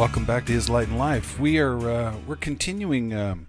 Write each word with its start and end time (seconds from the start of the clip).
Welcome 0.00 0.24
back 0.24 0.46
to 0.46 0.52
His 0.54 0.70
Light 0.70 0.88
and 0.88 0.96
Life. 0.96 1.38
We 1.38 1.58
are 1.58 1.78
uh, 1.78 2.16
we're 2.26 2.36
continuing 2.36 3.12
um, 3.12 3.48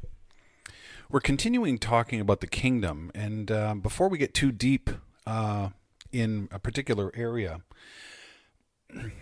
we're 1.09 1.21
continuing 1.21 1.77
talking 1.77 2.19
about 2.19 2.41
the 2.41 2.45
kingdom, 2.45 3.09
and 3.15 3.49
uh, 3.49 3.73
before 3.75 4.09
we 4.09 4.17
get 4.17 4.33
too 4.33 4.51
deep 4.51 4.89
uh, 5.25 5.69
in 6.11 6.49
a 6.51 6.59
particular 6.59 7.09
area, 7.15 7.61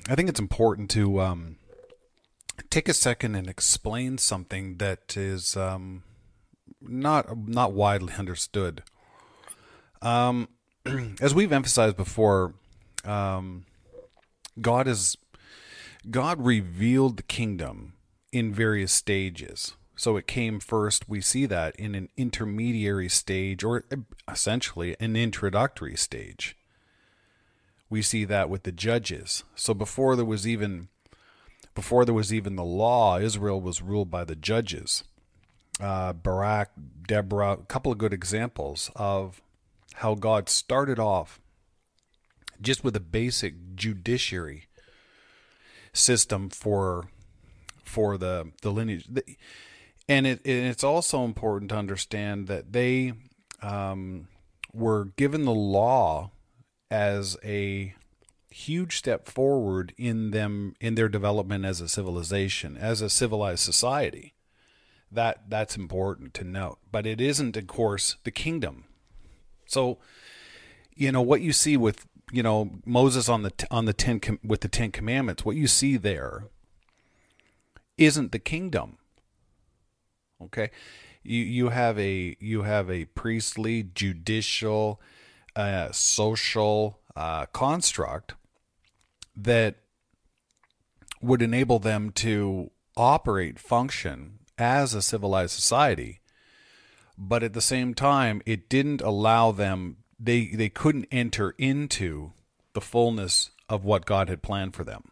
I 0.10 0.16
think 0.16 0.28
it's 0.28 0.40
important 0.40 0.90
to 0.90 1.22
um, 1.22 1.58
take 2.72 2.90
a 2.90 2.96
second 2.96 3.36
and 3.36 3.48
explain 3.48 4.18
something 4.18 4.78
that 4.78 5.16
is 5.16 5.56
um, 5.56 6.02
not 6.82 7.38
not 7.48 7.74
widely 7.74 8.14
understood. 8.18 8.82
Um, 10.02 10.50
as 11.22 11.36
we've 11.36 11.54
emphasized 11.54 11.96
before, 11.96 12.56
um, 13.06 13.68
God 14.60 14.88
is 14.88 15.16
God 16.10 16.44
revealed 16.44 17.18
the 17.18 17.24
kingdom 17.24 17.94
in 18.32 18.54
various 18.54 18.92
stages. 18.92 19.76
So 19.96 20.16
it 20.16 20.28
came 20.28 20.60
first, 20.60 21.10
we 21.10 21.20
see 21.20 21.46
that 21.48 21.76
in 21.76 21.94
an 21.94 22.08
intermediary 22.16 23.10
stage, 23.10 23.64
or 23.64 23.84
essentially 24.32 24.96
an 25.00 25.16
introductory 25.16 25.98
stage. 25.98 26.56
We 27.90 28.02
see 28.02 28.24
that 28.26 28.50
with 28.50 28.64
the 28.64 28.72
judges. 28.72 29.44
So 29.56 29.74
before 29.74 30.16
there 30.16 30.26
was 30.26 30.48
even 30.48 30.88
before 31.76 32.06
there 32.06 32.14
was 32.14 32.34
even 32.34 32.56
the 32.56 32.64
law, 32.64 33.20
Israel 33.20 33.60
was 33.60 33.82
ruled 33.82 34.10
by 34.10 34.24
the 34.24 34.36
judges. 34.36 35.04
Uh, 35.80 36.14
Barak, 36.14 36.72
Deborah, 37.08 37.54
a 37.54 37.58
couple 37.58 37.92
of 37.92 37.98
good 37.98 38.14
examples 38.14 38.90
of 38.96 39.42
how 39.96 40.16
God 40.16 40.50
started 40.50 41.00
off 41.00 41.40
just 42.62 42.84
with 42.84 42.96
a 42.96 43.02
basic 43.02 43.76
judiciary 43.76 44.69
system 45.94 46.50
for 46.50 47.10
for 47.84 48.18
the 48.18 48.52
the 48.62 48.72
lineage. 48.72 49.08
And 50.08 50.28
it 50.28 50.42
it's 50.46 50.84
also 50.84 51.24
important 51.24 51.70
to 51.70 51.78
understand 51.78 52.48
that 52.48 52.72
they 52.74 53.14
um, 53.62 54.28
were 54.74 55.06
given 55.06 55.46
the 55.46 55.54
law 55.54 56.32
as 56.92 57.38
a 57.44 57.94
huge 58.50 58.98
step 58.98 59.28
forward 59.28 59.94
in 59.98 60.32
them 60.32 60.76
in 60.80 60.96
their 60.96 61.10
development 61.10 61.66
as 61.66 61.82
a 61.82 61.88
civilization 61.88 62.78
as 62.78 63.02
a 63.02 63.10
civilized 63.10 63.62
society. 63.62 64.34
That 65.12 65.50
that's 65.50 65.76
important 65.76 66.34
to 66.36 66.44
note. 66.44 66.80
But 66.92 67.06
it 67.06 67.22
isn't 67.22 67.58
of 67.58 67.68
course 67.68 68.18
the 68.24 68.32
kingdom. 68.32 68.86
So 69.66 70.00
you 70.96 71.12
know 71.12 71.22
what 71.22 71.42
you 71.42 71.54
see 71.54 71.78
with 71.78 72.08
you 72.32 72.44
know 72.44 72.72
Moses 72.86 73.30
on 73.30 73.44
the 73.44 73.52
on 73.72 73.86
the 73.86 73.94
ten 73.94 74.22
with 74.44 74.62
the 74.62 74.68
Ten 74.68 74.92
Commandments, 74.92 75.46
what 75.46 75.56
you 75.56 75.68
see 75.68 75.98
there 75.98 76.46
isn't 77.98 78.32
the 78.32 78.40
kingdom. 78.40 78.98
Okay, 80.42 80.72
you 81.24 81.44
you 81.44 81.70
have 81.70 82.00
a 82.00 82.36
you 82.40 82.64
have 82.64 82.90
a 82.90 83.06
priestly, 83.06 83.84
judicial, 83.84 85.02
uh, 85.56 85.92
social 85.92 87.00
uh, 87.16 87.46
construct 87.48 88.36
that 89.36 89.76
would 91.22 91.42
enable 91.42 91.80
them 91.80 92.12
to 92.12 92.72
operate, 92.96 93.60
function 93.60 94.40
as 94.58 94.94
a 94.94 95.02
civilized 95.02 95.52
society, 95.52 96.20
but 97.18 97.44
at 97.44 97.54
the 97.54 97.62
same 97.62 97.94
time, 97.94 98.42
it 98.46 98.70
didn't 98.70 99.02
allow 99.02 99.52
them 99.52 99.98
they 100.20 100.48
they 100.48 100.70
couldn't 100.70 101.08
enter 101.12 101.56
into 101.58 102.34
the 102.74 102.82
fullness 102.82 103.52
of 103.70 103.86
what 103.86 104.06
God 104.06 104.30
had 104.30 104.42
planned 104.42 104.76
for 104.76 104.84
them. 104.84 105.12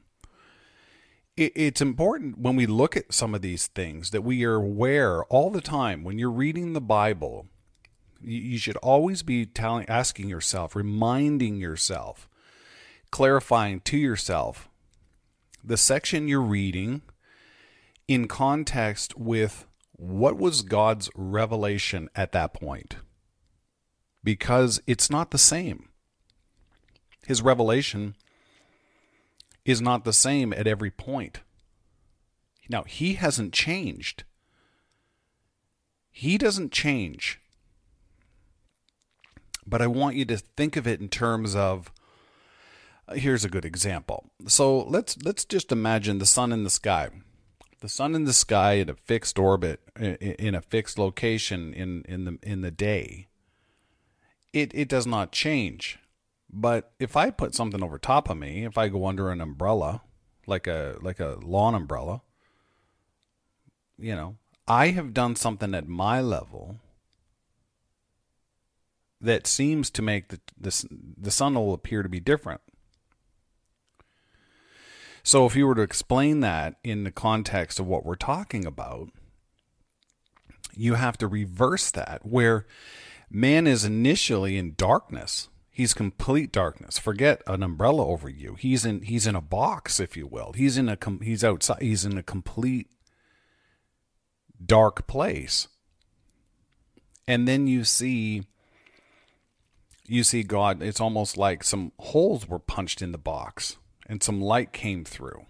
It, 1.35 1.53
it's 1.55 1.81
important 1.81 2.39
when 2.39 2.55
we 2.55 2.65
look 2.65 2.97
at 2.97 3.13
some 3.13 3.33
of 3.33 3.41
these 3.41 3.67
things 3.67 4.09
that 4.11 4.23
we 4.23 4.43
are 4.43 4.55
aware 4.55 5.23
all 5.25 5.49
the 5.49 5.61
time 5.61 6.03
when 6.03 6.19
you're 6.19 6.31
reading 6.31 6.73
the 6.73 6.81
Bible. 6.81 7.47
You, 8.21 8.39
you 8.39 8.57
should 8.57 8.77
always 8.77 9.23
be 9.23 9.45
telling, 9.45 9.87
asking 9.87 10.27
yourself, 10.27 10.75
reminding 10.75 11.57
yourself, 11.57 12.27
clarifying 13.11 13.79
to 13.81 13.97
yourself 13.97 14.67
the 15.63 15.77
section 15.77 16.27
you're 16.27 16.41
reading 16.41 17.01
in 18.07 18.27
context 18.27 19.17
with 19.17 19.65
what 19.91 20.37
was 20.37 20.61
God's 20.61 21.09
revelation 21.15 22.09
at 22.15 22.31
that 22.31 22.53
point 22.53 22.97
because 24.27 24.81
it's 24.85 25.09
not 25.09 25.31
the 25.31 25.37
same. 25.37 25.87
His 27.25 27.41
revelation 27.41 28.13
is 29.63 29.81
not 29.81 30.03
the 30.03 30.11
same 30.11 30.51
at 30.51 30.67
every 30.67 30.91
point. 30.91 31.39
Now, 32.67 32.83
he 32.83 33.13
hasn't 33.13 33.53
changed. 33.53 34.25
He 36.11 36.37
doesn't 36.37 36.73
change. 36.73 37.39
But 39.65 39.81
I 39.81 39.87
want 39.87 40.17
you 40.17 40.25
to 40.25 40.35
think 40.35 40.75
of 40.75 40.85
it 40.85 40.99
in 40.99 41.07
terms 41.07 41.55
of 41.55 41.89
here's 43.13 43.45
a 43.45 43.49
good 43.49 43.63
example. 43.63 44.29
So 44.45 44.79
let's 44.79 45.15
let's 45.23 45.45
just 45.45 45.71
imagine 45.71 46.17
the 46.17 46.25
sun 46.25 46.51
in 46.51 46.65
the 46.65 46.69
sky. 46.69 47.11
The 47.79 47.87
sun 47.87 48.13
in 48.13 48.25
the 48.25 48.33
sky 48.33 48.73
in 48.73 48.89
a 48.89 48.95
fixed 48.95 49.39
orbit 49.39 49.79
in 49.97 50.53
a 50.53 50.61
fixed 50.61 50.99
location 50.99 51.73
in 51.73 52.03
in 52.09 52.25
the 52.25 52.37
in 52.43 52.59
the 52.59 52.71
day 52.71 53.26
it, 54.53 54.71
it 54.73 54.87
does 54.89 55.07
not 55.07 55.31
change. 55.31 55.99
But 56.49 56.91
if 56.99 57.17
I 57.17 57.29
put 57.29 57.53
something 57.53 57.83
over 57.83 57.97
top 57.97 58.29
of 58.29 58.37
me, 58.37 58.65
if 58.65 58.77
I 58.77 58.87
go 58.87 59.05
under 59.05 59.29
an 59.29 59.41
umbrella, 59.41 60.01
like 60.45 60.65
a 60.65 60.97
like 61.01 61.19
a 61.19 61.37
lawn 61.43 61.75
umbrella, 61.75 62.21
you 63.97 64.15
know, 64.15 64.37
I 64.67 64.89
have 64.89 65.13
done 65.13 65.35
something 65.35 65.75
at 65.75 65.87
my 65.87 66.21
level 66.21 66.77
that 69.19 69.45
seems 69.45 69.89
to 69.91 70.01
make 70.01 70.29
the 70.29 70.39
the, 70.57 70.87
the 71.17 71.31
sun 71.31 71.55
will 71.55 71.73
appear 71.73 72.01
to 72.01 72.09
be 72.09 72.19
different. 72.19 72.61
So 75.21 75.45
if 75.45 75.57
you 75.57 75.67
were 75.67 75.75
to 75.75 75.81
explain 75.81 76.39
that 76.39 76.75
in 76.85 77.03
the 77.03 77.11
context 77.11 77.81
of 77.81 77.87
what 77.87 78.05
we're 78.05 78.15
talking 78.15 78.65
about, 78.65 79.09
you 80.73 80.93
have 80.93 81.17
to 81.17 81.27
reverse 81.27 81.91
that 81.91 82.25
where 82.25 82.65
Man 83.29 83.67
is 83.67 83.83
initially 83.83 84.57
in 84.57 84.75
darkness. 84.75 85.49
He's 85.69 85.93
complete 85.93 86.51
darkness. 86.51 86.97
Forget 86.97 87.41
an 87.45 87.61
umbrella 87.61 88.05
over 88.05 88.29
you. 88.29 88.55
He's 88.55 88.85
in 88.85 89.01
he's 89.01 89.27
in 89.27 89.35
a 89.35 89.41
box, 89.41 89.99
if 89.99 90.17
you 90.17 90.25
will. 90.25 90.53
He's 90.53 90.77
in 90.77 90.89
a 90.89 90.97
he's 91.21 91.43
outside. 91.43 91.81
He's 91.81 92.05
in 92.05 92.17
a 92.17 92.23
complete 92.23 92.87
dark 94.63 95.07
place. 95.07 95.67
And 97.27 97.47
then 97.47 97.67
you 97.67 97.83
see 97.83 98.43
you 100.07 100.23
see 100.23 100.43
God, 100.43 100.81
it's 100.81 101.01
almost 101.01 101.37
like 101.37 101.63
some 101.63 101.91
holes 101.99 102.47
were 102.47 102.59
punched 102.59 103.01
in 103.01 103.11
the 103.11 103.17
box 103.17 103.77
and 104.07 104.23
some 104.23 104.41
light 104.41 104.71
came 104.71 105.03
through 105.03 105.45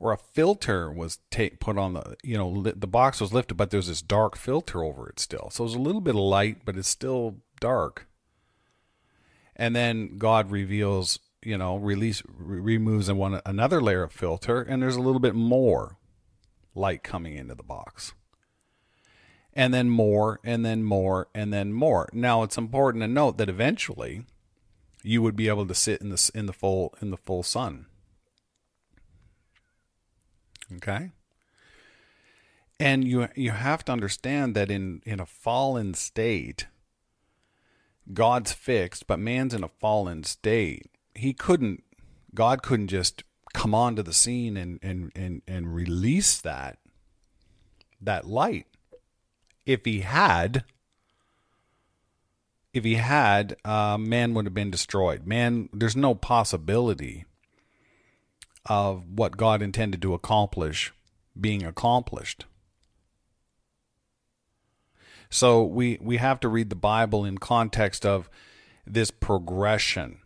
or 0.00 0.12
a 0.12 0.18
filter 0.18 0.90
was 0.90 1.18
put 1.60 1.78
on 1.78 1.94
the 1.94 2.16
you 2.22 2.36
know 2.36 2.62
the 2.62 2.86
box 2.86 3.20
was 3.20 3.32
lifted 3.32 3.54
but 3.54 3.70
there's 3.70 3.88
this 3.88 4.02
dark 4.02 4.36
filter 4.36 4.82
over 4.82 5.08
it 5.08 5.20
still. 5.20 5.50
So 5.50 5.64
there's 5.64 5.74
a 5.74 5.80
little 5.80 6.00
bit 6.00 6.14
of 6.14 6.20
light 6.20 6.64
but 6.64 6.76
it's 6.76 6.88
still 6.88 7.36
dark. 7.60 8.06
And 9.56 9.74
then 9.74 10.18
god 10.18 10.50
reveals 10.50 11.18
you 11.42 11.58
know 11.58 11.76
release 11.76 12.22
re- 12.28 12.60
removes 12.60 13.10
one 13.10 13.40
another 13.44 13.80
layer 13.80 14.04
of 14.04 14.12
filter 14.12 14.62
and 14.62 14.82
there's 14.82 14.96
a 14.96 15.02
little 15.02 15.20
bit 15.20 15.34
more 15.34 15.96
light 16.74 17.02
coming 17.02 17.36
into 17.36 17.54
the 17.54 17.62
box. 17.62 18.14
And 19.52 19.74
then 19.74 19.90
more 19.90 20.38
and 20.44 20.64
then 20.64 20.84
more 20.84 21.28
and 21.34 21.52
then 21.52 21.72
more. 21.72 22.08
Now 22.12 22.44
it's 22.44 22.58
important 22.58 23.02
to 23.02 23.08
note 23.08 23.38
that 23.38 23.48
eventually 23.48 24.24
you 25.02 25.22
would 25.22 25.34
be 25.34 25.48
able 25.48 25.66
to 25.66 25.74
sit 25.74 26.00
in 26.00 26.10
the 26.10 26.30
in 26.34 26.46
the 26.46 26.52
full 26.52 26.94
in 27.00 27.10
the 27.10 27.16
full 27.16 27.42
sun 27.42 27.86
Okay? 30.76 31.10
And 32.80 33.04
you 33.04 33.28
you 33.34 33.50
have 33.50 33.84
to 33.86 33.92
understand 33.92 34.54
that 34.54 34.70
in 34.70 35.02
in 35.04 35.20
a 35.20 35.26
fallen 35.26 35.94
state 35.94 36.66
God's 38.12 38.52
fixed, 38.52 39.06
but 39.06 39.18
man's 39.18 39.54
in 39.54 39.64
a 39.64 39.68
fallen 39.68 40.24
state. 40.24 40.90
He 41.14 41.32
couldn't 41.32 41.82
God 42.34 42.62
couldn't 42.62 42.88
just 42.88 43.24
come 43.52 43.74
onto 43.74 44.02
the 44.02 44.12
scene 44.12 44.56
and 44.56 44.78
and 44.82 45.10
and, 45.14 45.42
and 45.46 45.74
release 45.74 46.40
that 46.40 46.78
that 48.00 48.26
light. 48.26 48.66
If 49.66 49.84
he 49.84 50.00
had, 50.00 50.64
if 52.72 52.84
he 52.84 52.94
had, 52.94 53.56
uh, 53.64 53.98
man 53.98 54.32
would 54.34 54.46
have 54.46 54.54
been 54.54 54.70
destroyed. 54.70 55.26
Man, 55.26 55.68
there's 55.72 55.96
no 55.96 56.14
possibility 56.14 57.26
of 58.68 59.04
what 59.08 59.36
God 59.36 59.62
intended 59.62 60.02
to 60.02 60.14
accomplish 60.14 60.92
being 61.38 61.64
accomplished. 61.64 62.44
So 65.30 65.62
we 65.62 65.98
we 66.00 66.16
have 66.16 66.40
to 66.40 66.48
read 66.48 66.70
the 66.70 66.76
Bible 66.76 67.24
in 67.24 67.38
context 67.38 68.06
of 68.06 68.30
this 68.86 69.10
progression. 69.10 70.18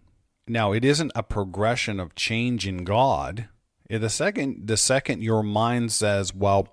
Now, 0.47 0.73
it 0.73 0.85
isn't 0.85 1.12
a 1.15 1.23
progression 1.23 1.99
of 2.00 2.15
change 2.15 2.67
in 2.67 2.85
God. 2.85 3.49
The 3.89 4.09
second 4.09 4.67
the 4.67 4.77
second 4.77 5.23
your 5.23 5.43
mind 5.43 5.93
says, 5.93 6.35
well, 6.35 6.69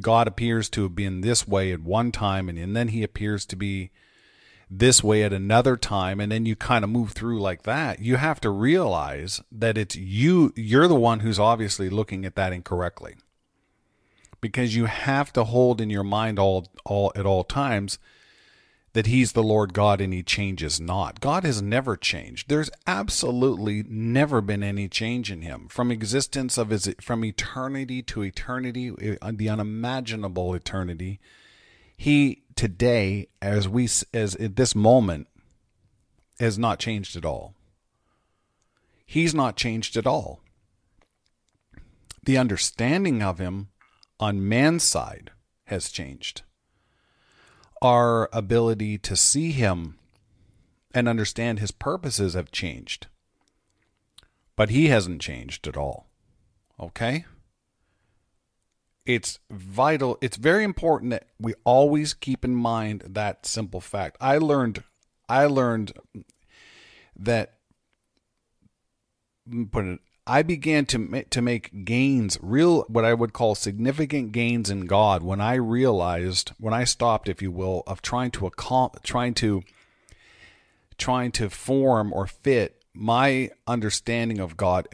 God 0.00 0.28
appears 0.28 0.68
to 0.70 0.82
have 0.84 0.94
been 0.94 1.20
this 1.20 1.46
way 1.46 1.72
at 1.72 1.80
one 1.80 2.12
time 2.12 2.48
and, 2.48 2.58
and 2.58 2.76
then 2.76 2.88
he 2.88 3.02
appears 3.02 3.44
to 3.46 3.56
be 3.56 3.90
this 4.74 5.04
way 5.04 5.22
at 5.22 5.32
another 5.32 5.76
time 5.76 6.18
and 6.18 6.32
then 6.32 6.46
you 6.46 6.56
kind 6.56 6.82
of 6.82 6.88
move 6.88 7.10
through 7.12 7.38
like 7.38 7.64
that 7.64 8.00
you 8.00 8.16
have 8.16 8.40
to 8.40 8.48
realize 8.48 9.42
that 9.52 9.76
it's 9.76 9.94
you 9.96 10.52
you're 10.56 10.88
the 10.88 10.94
one 10.94 11.20
who's 11.20 11.38
obviously 11.38 11.90
looking 11.90 12.24
at 12.24 12.36
that 12.36 12.52
incorrectly 12.52 13.14
because 14.40 14.74
you 14.74 14.86
have 14.86 15.30
to 15.32 15.44
hold 15.44 15.80
in 15.80 15.90
your 15.90 16.02
mind 16.02 16.38
all 16.38 16.66
all 16.86 17.12
at 17.14 17.26
all 17.26 17.44
times 17.44 17.98
that 18.92 19.06
he's 19.06 19.32
the 19.32 19.42
Lord 19.42 19.72
God 19.72 20.00
and 20.00 20.12
he 20.12 20.22
changes 20.22 20.80
not. 20.80 21.20
God 21.20 21.44
has 21.44 21.62
never 21.62 21.96
changed. 21.96 22.48
There's 22.48 22.70
absolutely 22.86 23.84
never 23.88 24.40
been 24.40 24.62
any 24.62 24.88
change 24.88 25.30
in 25.30 25.42
him 25.42 25.68
from 25.68 25.90
existence 25.90 26.58
of 26.58 26.70
his 26.70 26.94
from 27.00 27.24
eternity 27.24 28.02
to 28.02 28.22
eternity, 28.22 29.16
uh, 29.22 29.32
the 29.34 29.48
unimaginable 29.48 30.54
eternity. 30.54 31.20
He 31.96 32.41
today 32.56 33.28
as 33.40 33.68
we 33.68 33.88
as 34.14 34.34
at 34.36 34.56
this 34.56 34.74
moment 34.74 35.28
has 36.38 36.58
not 36.58 36.78
changed 36.78 37.16
at 37.16 37.24
all. 37.24 37.54
He's 39.06 39.34
not 39.34 39.56
changed 39.56 39.96
at 39.96 40.06
all. 40.06 40.40
The 42.24 42.38
understanding 42.38 43.22
of 43.22 43.38
him 43.38 43.68
on 44.20 44.48
man's 44.48 44.84
side 44.84 45.30
has 45.64 45.90
changed 45.90 46.42
our 47.82 48.30
ability 48.32 48.96
to 48.96 49.16
see 49.16 49.50
him 49.50 49.98
and 50.94 51.08
understand 51.08 51.58
his 51.58 51.72
purposes 51.72 52.34
have 52.34 52.52
changed. 52.52 53.08
But 54.54 54.70
he 54.70 54.86
hasn't 54.86 55.20
changed 55.20 55.66
at 55.66 55.76
all. 55.76 56.06
Okay? 56.78 57.24
It's 59.04 59.40
vital, 59.50 60.16
it's 60.20 60.36
very 60.36 60.62
important 60.64 61.10
that 61.10 61.26
we 61.40 61.54
always 61.64 62.14
keep 62.14 62.44
in 62.44 62.54
mind 62.54 63.02
that 63.08 63.46
simple 63.46 63.80
fact. 63.80 64.16
I 64.20 64.38
learned 64.38 64.84
I 65.28 65.46
learned 65.46 65.92
that 67.16 67.54
put 69.70 69.86
it 69.86 70.00
I 70.26 70.42
began 70.42 70.86
to 70.86 71.24
to 71.30 71.42
make 71.42 71.84
gains, 71.84 72.38
real 72.40 72.84
what 72.88 73.04
I 73.04 73.12
would 73.12 73.32
call 73.32 73.56
significant 73.56 74.30
gains 74.30 74.70
in 74.70 74.86
God 74.86 75.22
when 75.22 75.40
I 75.40 75.54
realized, 75.54 76.52
when 76.58 76.72
I 76.72 76.84
stopped, 76.84 77.28
if 77.28 77.42
you 77.42 77.50
will, 77.50 77.82
of 77.88 78.02
trying 78.02 78.30
to 78.32 78.50
trying 79.02 79.34
to 79.34 79.62
trying 80.96 81.32
to 81.32 81.50
form 81.50 82.12
or 82.12 82.28
fit 82.28 82.84
my 82.94 83.50
understanding 83.66 84.38
of 84.38 84.56
God, 84.56 84.86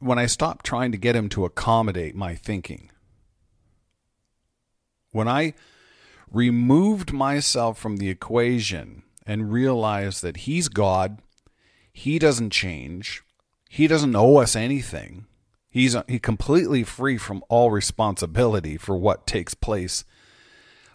when 0.00 0.18
I 0.18 0.26
stopped 0.26 0.66
trying 0.66 0.90
to 0.90 0.98
get 0.98 1.14
Him 1.14 1.28
to 1.30 1.44
accommodate 1.44 2.16
my 2.16 2.34
thinking. 2.34 2.90
When 5.14 5.28
I 5.28 5.54
removed 6.30 7.12
myself 7.12 7.78
from 7.78 7.96
the 7.96 8.10
equation 8.10 9.04
and 9.24 9.50
realized 9.50 10.22
that 10.22 10.38
He's 10.38 10.68
God, 10.68 11.22
He 11.92 12.18
doesn't 12.18 12.50
change 12.50 13.24
he 13.74 13.88
doesn't 13.88 14.14
owe 14.14 14.36
us 14.36 14.54
anything. 14.54 15.26
He's 15.68 15.96
uh, 15.96 16.04
he 16.06 16.20
completely 16.20 16.84
free 16.84 17.18
from 17.18 17.42
all 17.48 17.72
responsibility 17.72 18.76
for 18.76 18.96
what 18.96 19.26
takes 19.26 19.52
place 19.52 20.04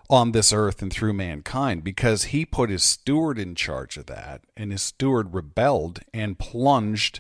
on 0.10 0.32
this 0.32 0.54
earth 0.54 0.82
and 0.82 0.90
through 0.90 1.12
mankind 1.12 1.84
because 1.84 2.32
he 2.32 2.46
put 2.46 2.70
his 2.70 2.82
steward 2.82 3.38
in 3.38 3.54
charge 3.54 3.98
of 3.98 4.06
that 4.06 4.46
and 4.56 4.72
his 4.72 4.82
steward 4.82 5.34
rebelled 5.34 6.00
and 6.14 6.40
plunged 6.40 7.20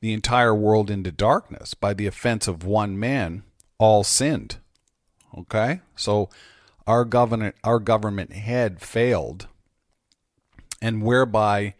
the 0.00 0.12
entire 0.12 0.54
world 0.54 0.88
into 0.88 1.10
darkness 1.10 1.74
by 1.74 1.92
the 1.92 2.06
offense 2.06 2.46
of 2.46 2.64
one 2.64 2.96
man 2.96 3.42
all 3.78 4.04
sinned 4.04 4.58
okay 5.36 5.80
so 5.96 6.28
our 6.86 7.04
government 7.04 7.54
our 7.64 7.78
government 7.78 8.32
had 8.32 8.80
failed 8.80 9.48
and 10.80 11.02
whereby 11.02 11.74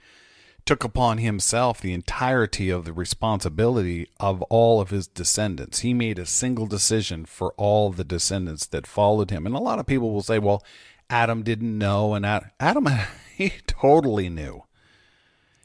took 0.65 0.83
upon 0.83 1.19
himself 1.19 1.81
the 1.81 1.93
entirety 1.93 2.71
of 2.71 2.85
the 2.85 2.93
responsibility 2.93 4.09
of 4.19 4.41
all 4.43 4.81
of 4.81 4.91
his 4.91 5.07
descendants. 5.07 5.81
He 5.81 5.93
made 5.93 6.19
a 6.19 6.27
single 6.27 6.67
decision 6.67 7.27
for 7.27 7.53
all 7.55 7.91
the 7.91 8.05
descendants 8.05 8.67
that 8.67 8.87
followed 8.87 9.31
him. 9.31 9.47
And 9.47 9.55
a 9.55 9.61
lot 9.61 9.79
of 9.79 9.87
people 9.87 10.11
will 10.13 10.23
say, 10.23 10.39
well, 10.39 10.65
Adam 11.11 11.43
didn't 11.43 11.77
know. 11.77 12.15
And 12.15 12.25
Adam, 12.59 12.89
he 13.37 13.53
totally 13.67 14.31
knew. 14.31 14.65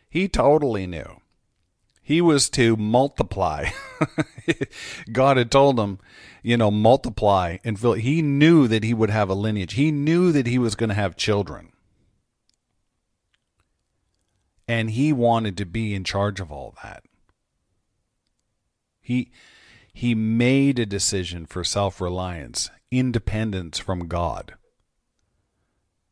He 0.09 0.27
totally 0.27 0.86
knew. 0.86 1.21
He 2.10 2.22
was 2.22 2.50
to 2.52 2.76
multiply. 2.76 3.68
God 5.12 5.38
had 5.38 5.52
told 5.52 5.80
him, 5.80 6.00
you 6.42 6.58
know, 6.58 6.72
multiply 6.72 7.58
and 7.64 7.80
fill. 7.80 7.94
He 7.94 8.24
knew 8.24 8.68
that 8.68 8.84
he 8.84 8.96
would 8.96 9.12
have 9.12 9.30
a 9.30 9.36
lineage. 9.36 9.74
He 9.74 9.92
knew 9.92 10.32
that 10.32 10.48
he 10.48 10.58
was 10.58 10.74
going 10.74 10.90
to 10.90 10.96
have 10.96 11.16
children 11.16 11.72
and 14.68 14.90
he 14.90 15.14
wanted 15.14 15.56
to 15.58 15.68
be 15.68 15.94
in 15.94 16.04
charge 16.04 16.40
of 16.40 16.52
all 16.52 16.74
that. 16.84 17.04
He 19.00 19.30
he 19.94 20.16
made 20.16 20.80
a 20.80 20.88
decision 20.88 21.46
for 21.46 21.64
self-reliance, 21.64 22.72
independence 22.90 23.78
from 23.78 24.08
God. 24.08 24.56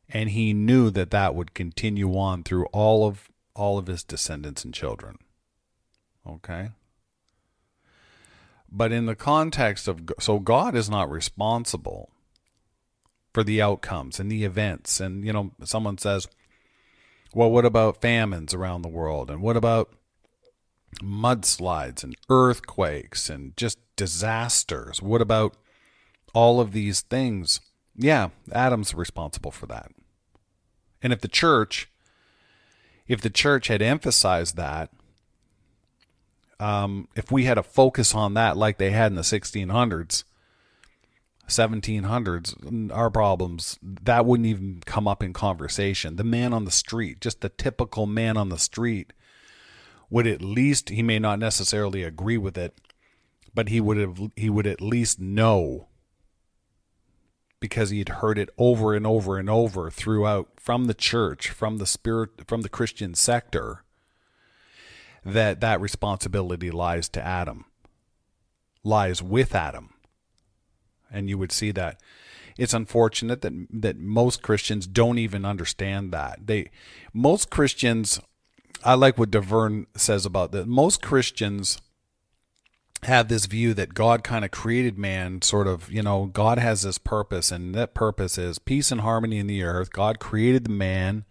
And 0.07 0.29
he 0.29 0.53
knew 0.53 0.91
that 0.91 1.09
that 1.09 1.33
would 1.33 1.55
continue 1.55 2.15
on 2.15 2.43
through 2.43 2.67
all 2.67 3.07
of 3.07 3.29
all 3.55 3.79
of 3.79 3.87
his 3.87 4.03
descendants 4.03 4.63
and 4.63 4.75
children. 4.75 5.17
Okay? 6.27 6.69
But 8.69 8.91
in 8.91 9.05
the 9.05 9.15
context 9.15 9.87
of 9.87 10.01
so 10.19 10.39
God 10.39 10.75
is 10.75 10.89
not 10.89 11.09
responsible 11.09 12.09
for 13.33 13.43
the 13.43 13.61
outcomes 13.61 14.19
and 14.19 14.31
the 14.31 14.43
events 14.43 14.99
and 14.99 15.23
you 15.23 15.31
know 15.31 15.51
someone 15.63 15.97
says 15.97 16.27
well, 17.33 17.51
what 17.51 17.65
about 17.65 18.01
famines 18.01 18.53
around 18.53 18.81
the 18.81 18.89
world? 18.89 19.29
And 19.29 19.41
what 19.41 19.57
about 19.57 19.93
mudslides 21.03 22.03
and 22.03 22.15
earthquakes 22.29 23.29
and 23.29 23.55
just 23.57 23.77
disasters? 23.95 25.01
What 25.01 25.21
about 25.21 25.55
all 26.33 26.59
of 26.59 26.71
these 26.71 27.01
things? 27.01 27.59
Yeah, 27.95 28.29
Adam's 28.51 28.93
responsible 28.93 29.51
for 29.51 29.65
that. 29.67 29.91
And 31.01 31.13
if 31.13 31.21
the 31.21 31.27
church, 31.27 31.89
if 33.07 33.21
the 33.21 33.29
church 33.29 33.67
had 33.67 33.81
emphasized 33.81 34.55
that, 34.55 34.89
um, 36.59 37.07
if 37.15 37.31
we 37.31 37.45
had 37.45 37.57
a 37.57 37.63
focus 37.63 38.15
on 38.15 38.33
that 38.33 38.57
like 38.57 38.77
they 38.77 38.91
had 38.91 39.11
in 39.11 39.15
the 39.15 39.21
1600s, 39.21 40.23
1700s, 41.47 42.91
our 42.93 43.09
problems, 43.09 43.79
that 43.81 44.25
wouldn't 44.25 44.47
even 44.47 44.81
come 44.85 45.07
up 45.07 45.23
in 45.23 45.33
conversation. 45.33 46.15
The 46.15 46.23
man 46.23 46.53
on 46.53 46.65
the 46.65 46.71
street, 46.71 47.21
just 47.21 47.41
the 47.41 47.49
typical 47.49 48.05
man 48.05 48.37
on 48.37 48.49
the 48.49 48.57
street, 48.57 49.13
would 50.09 50.27
at 50.27 50.41
least, 50.41 50.89
he 50.89 51.03
may 51.03 51.19
not 51.19 51.39
necessarily 51.39 52.03
agree 52.03 52.37
with 52.37 52.57
it, 52.57 52.77
but 53.53 53.69
he 53.69 53.79
would 53.79 53.97
have, 53.97 54.19
he 54.35 54.49
would 54.49 54.67
at 54.67 54.81
least 54.81 55.19
know 55.19 55.87
because 57.59 57.89
he'd 57.89 58.09
heard 58.09 58.37
it 58.37 58.49
over 58.57 58.93
and 58.93 59.07
over 59.07 59.37
and 59.37 59.49
over 59.49 59.89
throughout 59.89 60.49
from 60.57 60.85
the 60.85 60.93
church, 60.93 61.49
from 61.49 61.77
the 61.77 61.85
spirit, 61.85 62.47
from 62.47 62.61
the 62.61 62.69
Christian 62.69 63.15
sector, 63.15 63.83
that 65.27 65.61
that 65.61 65.81
responsibility 65.81 66.71
lies 66.71 67.09
to 67.09 67.21
Adam, 67.21 67.65
lies 68.83 69.21
with 69.21 69.53
Adam 69.53 69.93
and 71.11 71.29
you 71.29 71.37
would 71.37 71.51
see 71.51 71.71
that. 71.71 71.99
It's 72.57 72.73
unfortunate 72.73 73.41
that 73.41 73.53
that 73.69 73.97
most 73.97 74.41
Christians 74.41 74.87
don't 74.87 75.19
even 75.19 75.45
understand 75.45 76.11
that. 76.11 76.47
They 76.47 76.71
most 77.13 77.49
Christians 77.49 78.19
I 78.83 78.93
like 78.93 79.17
what 79.17 79.31
DeVern 79.31 79.85
says 79.95 80.25
about 80.25 80.51
that. 80.51 80.67
Most 80.67 81.01
Christians 81.01 81.81
have 83.03 83.27
this 83.27 83.45
view 83.45 83.73
that 83.75 83.93
God 83.93 84.23
kind 84.23 84.43
of 84.43 84.51
created 84.51 84.97
man, 84.97 85.41
sort 85.41 85.67
of, 85.67 85.91
you 85.91 86.01
know, 86.01 86.25
God 86.25 86.57
has 86.57 86.81
this 86.81 86.97
purpose, 86.97 87.51
and 87.51 87.75
that 87.75 87.93
purpose 87.93 88.37
is 88.37 88.59
peace 88.59 88.91
and 88.91 89.01
harmony 89.01 89.37
in 89.37 89.47
the 89.47 89.63
earth. 89.63 89.91
God 89.91 90.19
created 90.19 90.63
the 90.63 90.71
man, 90.71 91.25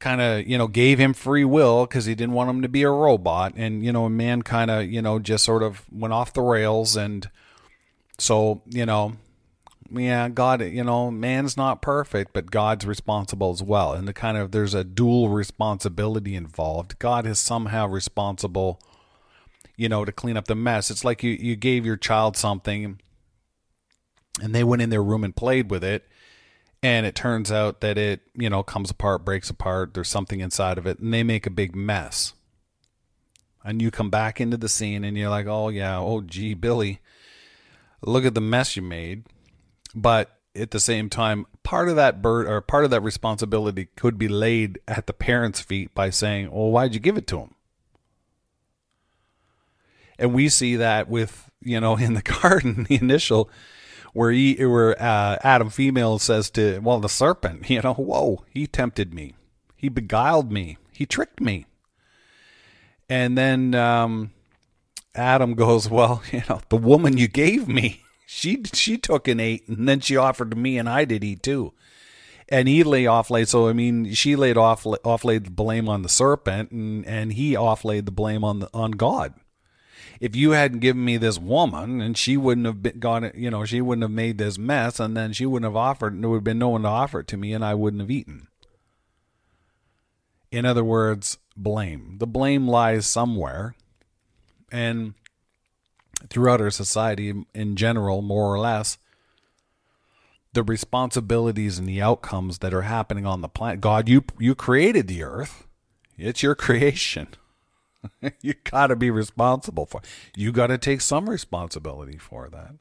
kind 0.00 0.20
of, 0.20 0.46
you 0.46 0.58
know, 0.58 0.68
gave 0.68 0.98
him 0.98 1.12
free 1.14 1.44
will 1.44 1.86
because 1.86 2.06
he 2.06 2.14
didn't 2.14 2.34
want 2.34 2.50
him 2.50 2.62
to 2.62 2.68
be 2.68 2.82
a 2.82 2.90
robot. 2.90 3.54
And, 3.56 3.84
you 3.84 3.92
know, 3.92 4.04
a 4.04 4.10
man 4.10 4.42
kind 4.42 4.70
of, 4.70 4.86
you 4.90 5.02
know, 5.02 5.18
just 5.18 5.44
sort 5.44 5.62
of 5.62 5.84
went 5.90 6.14
off 6.14 6.32
the 6.32 6.42
rails 6.42 6.96
and 6.96 7.28
So, 8.18 8.62
you 8.66 8.84
know, 8.86 9.14
yeah, 9.90 10.28
God, 10.28 10.60
you 10.62 10.84
know, 10.84 11.10
man's 11.10 11.56
not 11.56 11.80
perfect, 11.80 12.32
but 12.32 12.50
God's 12.50 12.84
responsible 12.86 13.50
as 13.52 13.62
well. 13.62 13.92
And 13.92 14.06
the 14.06 14.12
kind 14.12 14.36
of 14.36 14.50
there's 14.50 14.74
a 14.74 14.84
dual 14.84 15.28
responsibility 15.28 16.34
involved. 16.34 16.98
God 16.98 17.26
is 17.26 17.38
somehow 17.38 17.86
responsible, 17.86 18.80
you 19.76 19.88
know, 19.88 20.04
to 20.04 20.12
clean 20.12 20.36
up 20.36 20.46
the 20.46 20.54
mess. 20.56 20.90
It's 20.90 21.04
like 21.04 21.22
you 21.22 21.30
you 21.32 21.56
gave 21.56 21.86
your 21.86 21.96
child 21.96 22.36
something 22.36 23.00
and 24.42 24.54
they 24.54 24.64
went 24.64 24.82
in 24.82 24.90
their 24.90 25.02
room 25.02 25.24
and 25.24 25.34
played 25.34 25.70
with 25.70 25.84
it 25.84 26.07
and 26.82 27.06
it 27.06 27.14
turns 27.14 27.50
out 27.50 27.80
that 27.80 27.98
it, 27.98 28.20
you 28.34 28.48
know, 28.48 28.62
comes 28.62 28.90
apart, 28.90 29.24
breaks 29.24 29.50
apart, 29.50 29.94
there's 29.94 30.08
something 30.08 30.40
inside 30.40 30.78
of 30.78 30.86
it 30.86 30.98
and 30.98 31.12
they 31.12 31.22
make 31.22 31.46
a 31.46 31.50
big 31.50 31.74
mess. 31.74 32.34
And 33.64 33.82
you 33.82 33.90
come 33.90 34.10
back 34.10 34.40
into 34.40 34.56
the 34.56 34.68
scene 34.68 35.04
and 35.04 35.16
you're 35.18 35.28
like, 35.28 35.46
"Oh 35.46 35.68
yeah, 35.68 35.98
oh 35.98 36.22
gee, 36.22 36.54
Billy, 36.54 37.00
look 38.00 38.24
at 38.24 38.34
the 38.34 38.40
mess 38.40 38.76
you 38.76 38.82
made." 38.82 39.24
but 39.94 40.38
at 40.54 40.70
the 40.70 40.80
same 40.80 41.08
time, 41.08 41.46
part 41.62 41.88
of 41.88 41.96
that 41.96 42.22
bird 42.22 42.46
or 42.46 42.60
part 42.60 42.84
of 42.84 42.90
that 42.90 43.00
responsibility 43.00 43.88
could 43.96 44.18
be 44.18 44.28
laid 44.28 44.78
at 44.88 45.06
the 45.06 45.12
parents' 45.12 45.60
feet 45.60 45.94
by 45.94 46.10
saying, 46.10 46.50
"Well, 46.50 46.70
why'd 46.70 46.94
you 46.94 47.00
give 47.00 47.16
it 47.16 47.26
to 47.28 47.40
him?" 47.40 47.54
And 50.18 50.34
we 50.34 50.48
see 50.48 50.76
that 50.76 51.08
with 51.08 51.50
you 51.60 51.80
know 51.80 51.96
in 51.98 52.14
the 52.14 52.22
garden, 52.22 52.84
the 52.84 52.96
initial 52.96 53.50
where 54.18 54.32
he 54.32 54.54
where 54.66 55.00
uh, 55.00 55.38
Adam 55.44 55.70
female 55.70 56.18
says 56.18 56.50
to 56.50 56.80
well 56.80 56.98
the 56.98 57.08
serpent, 57.08 57.70
you 57.70 57.80
know, 57.80 57.94
whoa, 57.94 58.44
he 58.50 58.66
tempted 58.66 59.14
me, 59.14 59.34
he 59.76 59.88
beguiled 59.88 60.50
me, 60.50 60.76
he 60.90 61.06
tricked 61.06 61.40
me, 61.40 61.66
and 63.08 63.38
then 63.38 63.76
um, 63.76 64.32
Adam 65.14 65.54
goes, 65.54 65.88
well, 65.88 66.20
you 66.32 66.42
know, 66.48 66.60
the 66.68 66.76
woman 66.76 67.16
you 67.16 67.28
gave 67.28 67.68
me 67.68 68.02
she 68.26 68.60
she 68.72 68.98
took 68.98 69.28
and 69.28 69.40
ate, 69.40 69.68
and 69.68 69.88
then 69.88 70.00
she 70.00 70.16
offered 70.16 70.50
to 70.50 70.56
me, 70.56 70.78
and 70.78 70.88
I 70.88 71.04
did 71.04 71.22
eat 71.22 71.44
too. 71.44 71.72
And 72.50 72.66
he 72.66 72.82
lay 72.82 73.06
off 73.06 73.30
laid. 73.30 73.48
So 73.48 73.68
I 73.68 73.72
mean, 73.72 74.14
she 74.14 74.34
laid 74.34 74.56
off 74.56 74.84
off 74.84 75.24
laid 75.24 75.44
the 75.44 75.50
blame 75.50 75.88
on 75.88 76.02
the 76.02 76.08
serpent, 76.08 76.72
and 76.72 77.06
and 77.06 77.34
he 77.34 77.54
off 77.54 77.84
laid 77.84 78.06
the 78.06 78.12
blame 78.12 78.42
on 78.42 78.60
the, 78.60 78.70
on 78.74 78.92
God. 78.92 79.34
If 80.20 80.34
you 80.34 80.52
hadn't 80.52 80.80
given 80.80 81.04
me 81.04 81.16
this 81.16 81.38
woman, 81.38 82.00
and 82.00 82.16
she 82.16 82.36
wouldn't 82.36 82.66
have 82.66 82.82
been 82.82 82.98
gone, 82.98 83.30
you 83.34 83.50
know, 83.50 83.64
she 83.64 83.80
wouldn't 83.80 84.02
have 84.02 84.10
made 84.10 84.38
this 84.38 84.58
mess, 84.58 85.00
and 85.00 85.16
then 85.16 85.32
she 85.32 85.46
wouldn't 85.46 85.68
have 85.68 85.76
offered. 85.76 86.14
And 86.14 86.22
there 86.22 86.30
would 86.30 86.38
have 86.38 86.44
been 86.44 86.58
no 86.58 86.70
one 86.70 86.82
to 86.82 86.88
offer 86.88 87.20
it 87.20 87.28
to 87.28 87.36
me, 87.36 87.52
and 87.52 87.64
I 87.64 87.74
wouldn't 87.74 88.00
have 88.00 88.10
eaten. 88.10 88.48
In 90.50 90.64
other 90.64 90.84
words, 90.84 91.38
blame. 91.56 92.16
The 92.18 92.26
blame 92.26 92.66
lies 92.66 93.06
somewhere, 93.06 93.74
and 94.72 95.14
throughout 96.30 96.60
our 96.60 96.70
society 96.70 97.44
in 97.54 97.76
general, 97.76 98.22
more 98.22 98.52
or 98.52 98.58
less, 98.58 98.98
the 100.52 100.62
responsibilities 100.62 101.78
and 101.78 101.88
the 101.88 102.02
outcomes 102.02 102.58
that 102.58 102.74
are 102.74 102.82
happening 102.82 103.26
on 103.26 103.42
the 103.42 103.48
planet. 103.48 103.80
God, 103.80 104.08
you 104.08 104.24
you 104.38 104.54
created 104.54 105.06
the 105.06 105.22
earth. 105.22 105.66
It's 106.16 106.42
your 106.42 106.54
creation. 106.66 107.28
you 108.40 108.54
got 108.64 108.88
to 108.88 108.96
be 108.96 109.10
responsible 109.10 109.86
for. 109.86 110.00
You 110.36 110.52
got 110.52 110.68
to 110.68 110.78
take 110.78 111.00
some 111.00 111.28
responsibility 111.28 112.18
for 112.18 112.48
that. 112.50 112.74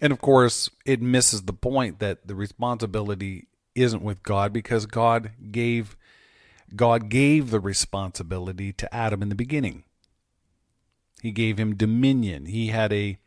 And 0.00 0.12
of 0.12 0.20
course, 0.20 0.70
it 0.84 1.00
misses 1.00 1.42
the 1.42 1.52
point 1.52 1.98
that 2.00 2.26
the 2.26 2.34
responsibility 2.34 3.48
isn't 3.74 4.02
with 4.02 4.22
God 4.22 4.52
because 4.52 4.86
God 4.86 5.32
gave 5.50 5.96
God 6.74 7.08
gave 7.08 7.50
the 7.50 7.60
responsibility 7.60 8.72
to 8.72 8.92
Adam 8.92 9.22
in 9.22 9.28
the 9.28 9.36
beginning. 9.36 9.84
He 11.22 11.30
gave 11.30 11.58
him 11.58 11.76
dominion. 11.76 12.46
He 12.46 12.68
had 12.68 12.92
a 12.92 13.18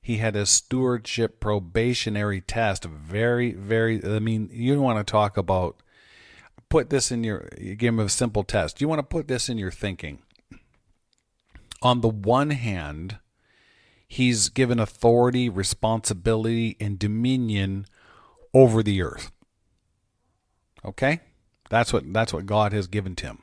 he 0.00 0.18
had 0.18 0.36
a 0.36 0.46
stewardship 0.46 1.40
probationary 1.40 2.40
test. 2.40 2.84
Very, 2.84 3.52
very. 3.52 4.04
I 4.04 4.20
mean, 4.20 4.48
you 4.52 4.74
don't 4.74 4.84
want 4.84 5.04
to 5.04 5.10
talk 5.10 5.36
about 5.36 5.82
put 6.68 6.90
this 6.90 7.10
in 7.10 7.24
your 7.24 7.48
give 7.58 7.94
him 7.94 8.00
a 8.00 8.08
simple 8.08 8.44
test. 8.44 8.80
You 8.80 8.88
want 8.88 8.98
to 8.98 9.04
put 9.04 9.28
this 9.28 9.48
in 9.48 9.58
your 9.58 9.70
thinking. 9.70 10.20
On 11.82 12.00
the 12.00 12.08
one 12.08 12.50
hand, 12.50 13.18
he's 14.08 14.48
given 14.48 14.78
authority, 14.78 15.48
responsibility, 15.48 16.76
and 16.80 16.98
dominion 16.98 17.86
over 18.54 18.82
the 18.82 19.02
earth. 19.02 19.30
Okay? 20.84 21.20
That's 21.68 21.92
what 21.92 22.12
that's 22.12 22.32
what 22.32 22.46
God 22.46 22.72
has 22.72 22.86
given 22.86 23.14
to 23.16 23.26
him. 23.26 23.38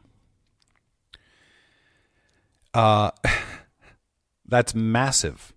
Uh 2.74 3.12
That's 4.46 4.76
massive. 4.76 5.54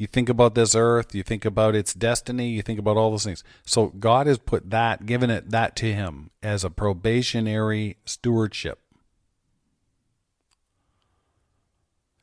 You 0.00 0.06
think 0.06 0.30
about 0.30 0.54
this 0.54 0.74
earth, 0.74 1.14
you 1.14 1.22
think 1.22 1.44
about 1.44 1.74
its 1.74 1.92
destiny, 1.92 2.48
you 2.48 2.62
think 2.62 2.78
about 2.78 2.96
all 2.96 3.10
those 3.10 3.24
things. 3.24 3.44
So 3.66 3.88
God 3.88 4.26
has 4.26 4.38
put 4.38 4.70
that, 4.70 5.04
given 5.04 5.28
it 5.28 5.50
that 5.50 5.76
to 5.76 5.92
him 5.92 6.30
as 6.42 6.64
a 6.64 6.70
probationary 6.70 7.98
stewardship. 8.06 8.78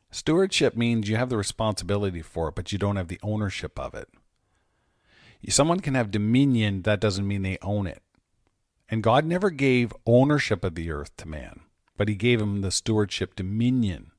Stewardship 0.10 0.76
means 0.76 1.08
you 1.08 1.18
have 1.18 1.30
the 1.30 1.38
responsibility 1.38 2.24
for 2.24 2.48
it, 2.48 2.56
but 2.56 2.72
you 2.72 2.80
don't 2.80 2.96
have 2.96 3.10
the 3.10 3.20
ownership 3.22 3.80
of 3.80 3.94
it. 3.94 4.10
Someone 5.48 5.80
can 5.80 5.94
have 5.94 6.10
dominion, 6.10 6.82
that 6.82 7.00
doesn't 7.00 7.28
mean 7.28 7.44
they 7.44 7.60
own 7.62 7.86
it. 7.86 8.02
And 8.90 9.04
God 9.04 9.24
never 9.24 9.52
gave 9.52 9.94
ownership 10.08 10.64
of 10.64 10.74
the 10.74 10.90
earth 10.90 11.16
to 11.18 11.28
man, 11.28 11.60
but 11.96 12.10
he 12.10 12.16
gave 12.16 12.42
him 12.42 12.62
the 12.62 12.72
stewardship 12.72 13.36
dominion. 13.36 14.14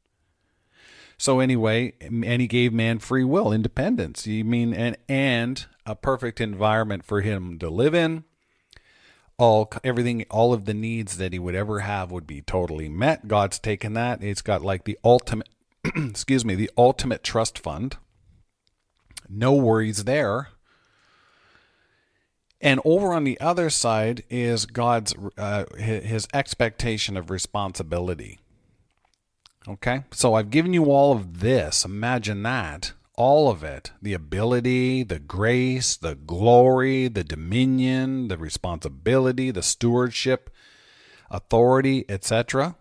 So 1.18 1.40
anyway, 1.40 1.94
and 2.00 2.40
he 2.40 2.46
gave 2.46 2.72
man 2.72 3.00
free 3.00 3.24
will, 3.24 3.52
independence. 3.52 4.26
You 4.26 4.44
mean 4.44 4.72
and 4.72 4.96
and 5.08 5.66
a 5.84 5.96
perfect 5.96 6.40
environment 6.40 7.04
for 7.04 7.22
him 7.22 7.58
to 7.58 7.68
live 7.68 7.94
in. 7.94 8.24
All 9.36 9.70
everything, 9.82 10.24
all 10.30 10.52
of 10.52 10.64
the 10.64 10.74
needs 10.74 11.16
that 11.16 11.32
he 11.32 11.38
would 11.38 11.56
ever 11.56 11.80
have 11.80 12.12
would 12.12 12.26
be 12.26 12.40
totally 12.40 12.88
met. 12.88 13.26
God's 13.26 13.58
taken 13.58 13.94
that. 13.94 14.22
It's 14.22 14.42
got 14.42 14.62
like 14.62 14.84
the 14.84 14.98
ultimate, 15.04 15.48
excuse 15.84 16.44
me, 16.44 16.54
the 16.54 16.70
ultimate 16.76 17.24
trust 17.24 17.58
fund. 17.58 17.96
No 19.28 19.52
worries 19.54 20.04
there. 20.04 20.48
And 22.60 22.80
over 22.84 23.12
on 23.12 23.24
the 23.24 23.40
other 23.40 23.70
side 23.70 24.24
is 24.30 24.66
God's 24.66 25.14
uh, 25.36 25.64
his 25.76 26.28
expectation 26.32 27.16
of 27.16 27.30
responsibility. 27.30 28.38
Okay. 29.68 30.04
So 30.12 30.34
I've 30.34 30.50
given 30.50 30.72
you 30.72 30.86
all 30.86 31.12
of 31.12 31.40
this. 31.40 31.84
Imagine 31.84 32.42
that. 32.44 32.92
All 33.16 33.50
of 33.50 33.64
it 33.64 33.90
the 34.00 34.14
ability, 34.14 35.02
the 35.02 35.18
grace, 35.18 35.96
the 35.96 36.14
glory, 36.14 37.08
the 37.08 37.24
dominion, 37.24 38.28
the 38.28 38.38
responsibility, 38.38 39.50
the 39.50 39.62
stewardship, 39.62 40.50
authority, 41.28 42.04
etc. 42.08 42.76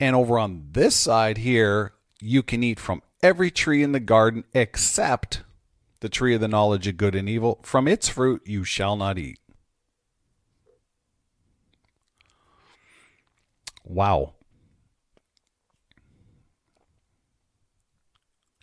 And 0.00 0.16
over 0.16 0.38
on 0.38 0.68
this 0.72 0.96
side 0.96 1.38
here, 1.38 1.92
you 2.20 2.42
can 2.42 2.64
eat 2.64 2.80
from 2.80 3.02
every 3.22 3.50
tree 3.50 3.82
in 3.82 3.92
the 3.92 4.00
garden 4.00 4.44
except 4.52 5.42
the 6.00 6.08
tree 6.08 6.34
of 6.34 6.40
the 6.40 6.48
knowledge 6.48 6.86
of 6.86 6.96
good 6.96 7.14
and 7.14 7.28
evil. 7.28 7.60
From 7.62 7.88
its 7.88 8.08
fruit 8.08 8.42
you 8.44 8.64
shall 8.64 8.96
not 8.96 9.18
eat. 9.18 9.38
Wow. 13.84 14.34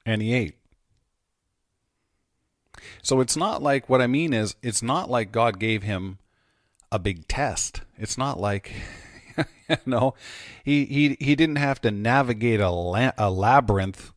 And 0.06 0.22
he 0.22 0.34
ate. 0.34 0.56
So 3.02 3.20
it's 3.20 3.38
not 3.38 3.62
like 3.62 3.90
what 3.90 4.02
I 4.02 4.08
mean 4.08 4.34
is 4.34 4.56
it's 4.62 4.84
not 4.84 5.10
like 5.10 5.32
God 5.32 5.60
gave 5.60 5.84
him 5.84 6.20
a 6.92 7.00
big 7.00 7.28
test. 7.28 7.82
It's 7.98 8.18
not 8.18 8.40
like 8.40 8.74
you 9.70 9.78
know 9.86 10.14
he 10.64 10.86
he 10.86 11.18
he 11.20 11.36
didn't 11.36 11.58
have 11.58 11.82
to 11.82 11.92
navigate 11.92 12.60
a, 12.60 12.70
la- 12.70 13.12
a 13.18 13.30
labyrinth 13.30 14.12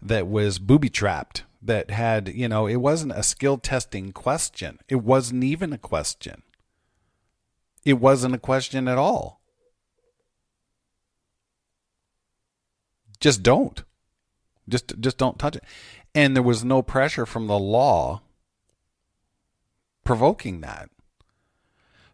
that 0.00 0.26
was 0.26 0.58
booby 0.58 0.88
trapped 0.88 1.44
that 1.62 1.90
had 1.90 2.28
you 2.28 2.48
know 2.48 2.66
it 2.66 2.76
wasn't 2.76 3.12
a 3.12 3.22
skill 3.22 3.58
testing 3.58 4.12
question. 4.12 4.78
It 4.88 4.96
wasn't 4.96 5.44
even 5.44 5.72
a 5.72 5.78
question. 5.78 6.42
It 7.84 7.94
wasn't 7.94 8.34
a 8.34 8.38
question 8.38 8.88
at 8.88 8.98
all. 8.98 9.40
Just 13.20 13.42
don't. 13.42 13.82
Just 14.68 14.98
just 15.00 15.18
don't 15.18 15.38
touch 15.38 15.56
it. 15.56 15.64
And 16.14 16.34
there 16.34 16.42
was 16.42 16.64
no 16.64 16.82
pressure 16.82 17.26
from 17.26 17.46
the 17.46 17.58
law 17.58 18.22
provoking 20.04 20.60
that. 20.60 20.90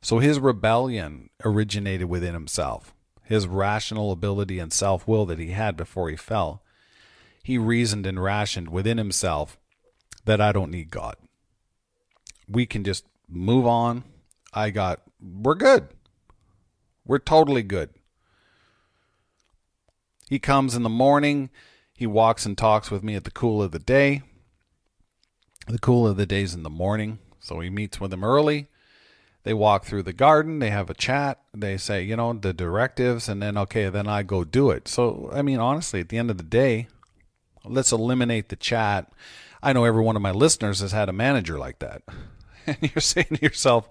So 0.00 0.18
his 0.18 0.40
rebellion 0.40 1.30
originated 1.44 2.08
within 2.08 2.32
himself. 2.32 2.94
His 3.24 3.46
rational 3.46 4.10
ability 4.10 4.58
and 4.58 4.72
self 4.72 5.06
will 5.06 5.26
that 5.26 5.38
he 5.38 5.50
had 5.50 5.76
before 5.76 6.08
he 6.08 6.16
fell. 6.16 6.62
He 7.42 7.58
reasoned 7.58 8.06
and 8.06 8.22
rationed 8.22 8.70
within 8.70 8.98
himself 8.98 9.58
that 10.24 10.40
I 10.40 10.52
don't 10.52 10.70
need 10.70 10.90
God. 10.90 11.16
We 12.48 12.66
can 12.66 12.84
just 12.84 13.04
move 13.28 13.66
on. 13.66 14.04
I 14.52 14.70
got, 14.70 15.02
we're 15.20 15.54
good. 15.54 15.88
We're 17.06 17.18
totally 17.18 17.62
good. 17.62 17.90
He 20.28 20.38
comes 20.38 20.74
in 20.74 20.82
the 20.82 20.88
morning 20.88 21.50
He 22.00 22.06
walks 22.06 22.46
and 22.46 22.56
talks 22.56 22.90
with 22.90 23.04
me 23.04 23.14
at 23.14 23.24
the 23.24 23.30
cool 23.30 23.62
of 23.62 23.72
the 23.72 23.78
day. 23.78 24.22
The 25.68 25.78
cool 25.78 26.06
of 26.06 26.16
the 26.16 26.24
day's 26.24 26.54
in 26.54 26.62
the 26.62 26.70
morning. 26.70 27.18
So 27.40 27.60
he 27.60 27.68
meets 27.68 28.00
with 28.00 28.10
him 28.10 28.24
early. 28.24 28.68
They 29.42 29.52
walk 29.52 29.84
through 29.84 30.04
the 30.04 30.14
garden, 30.14 30.60
they 30.60 30.70
have 30.70 30.88
a 30.88 30.94
chat, 30.94 31.40
they 31.52 31.76
say, 31.76 32.02
you 32.02 32.16
know, 32.16 32.32
the 32.32 32.54
directives, 32.54 33.28
and 33.28 33.42
then, 33.42 33.58
okay, 33.58 33.90
then 33.90 34.06
I 34.06 34.22
go 34.22 34.44
do 34.44 34.70
it. 34.70 34.88
So, 34.88 35.28
I 35.30 35.42
mean, 35.42 35.58
honestly, 35.58 36.00
at 36.00 36.08
the 36.08 36.16
end 36.16 36.30
of 36.30 36.38
the 36.38 36.42
day, 36.42 36.88
let's 37.66 37.92
eliminate 37.92 38.48
the 38.48 38.56
chat. 38.56 39.12
I 39.62 39.74
know 39.74 39.84
every 39.84 40.02
one 40.02 40.16
of 40.16 40.22
my 40.22 40.30
listeners 40.30 40.80
has 40.80 40.92
had 40.92 41.10
a 41.10 41.12
manager 41.12 41.58
like 41.58 41.80
that. 41.80 42.02
And 42.66 42.78
you're 42.80 43.00
saying 43.00 43.26
to 43.34 43.42
yourself, 43.42 43.88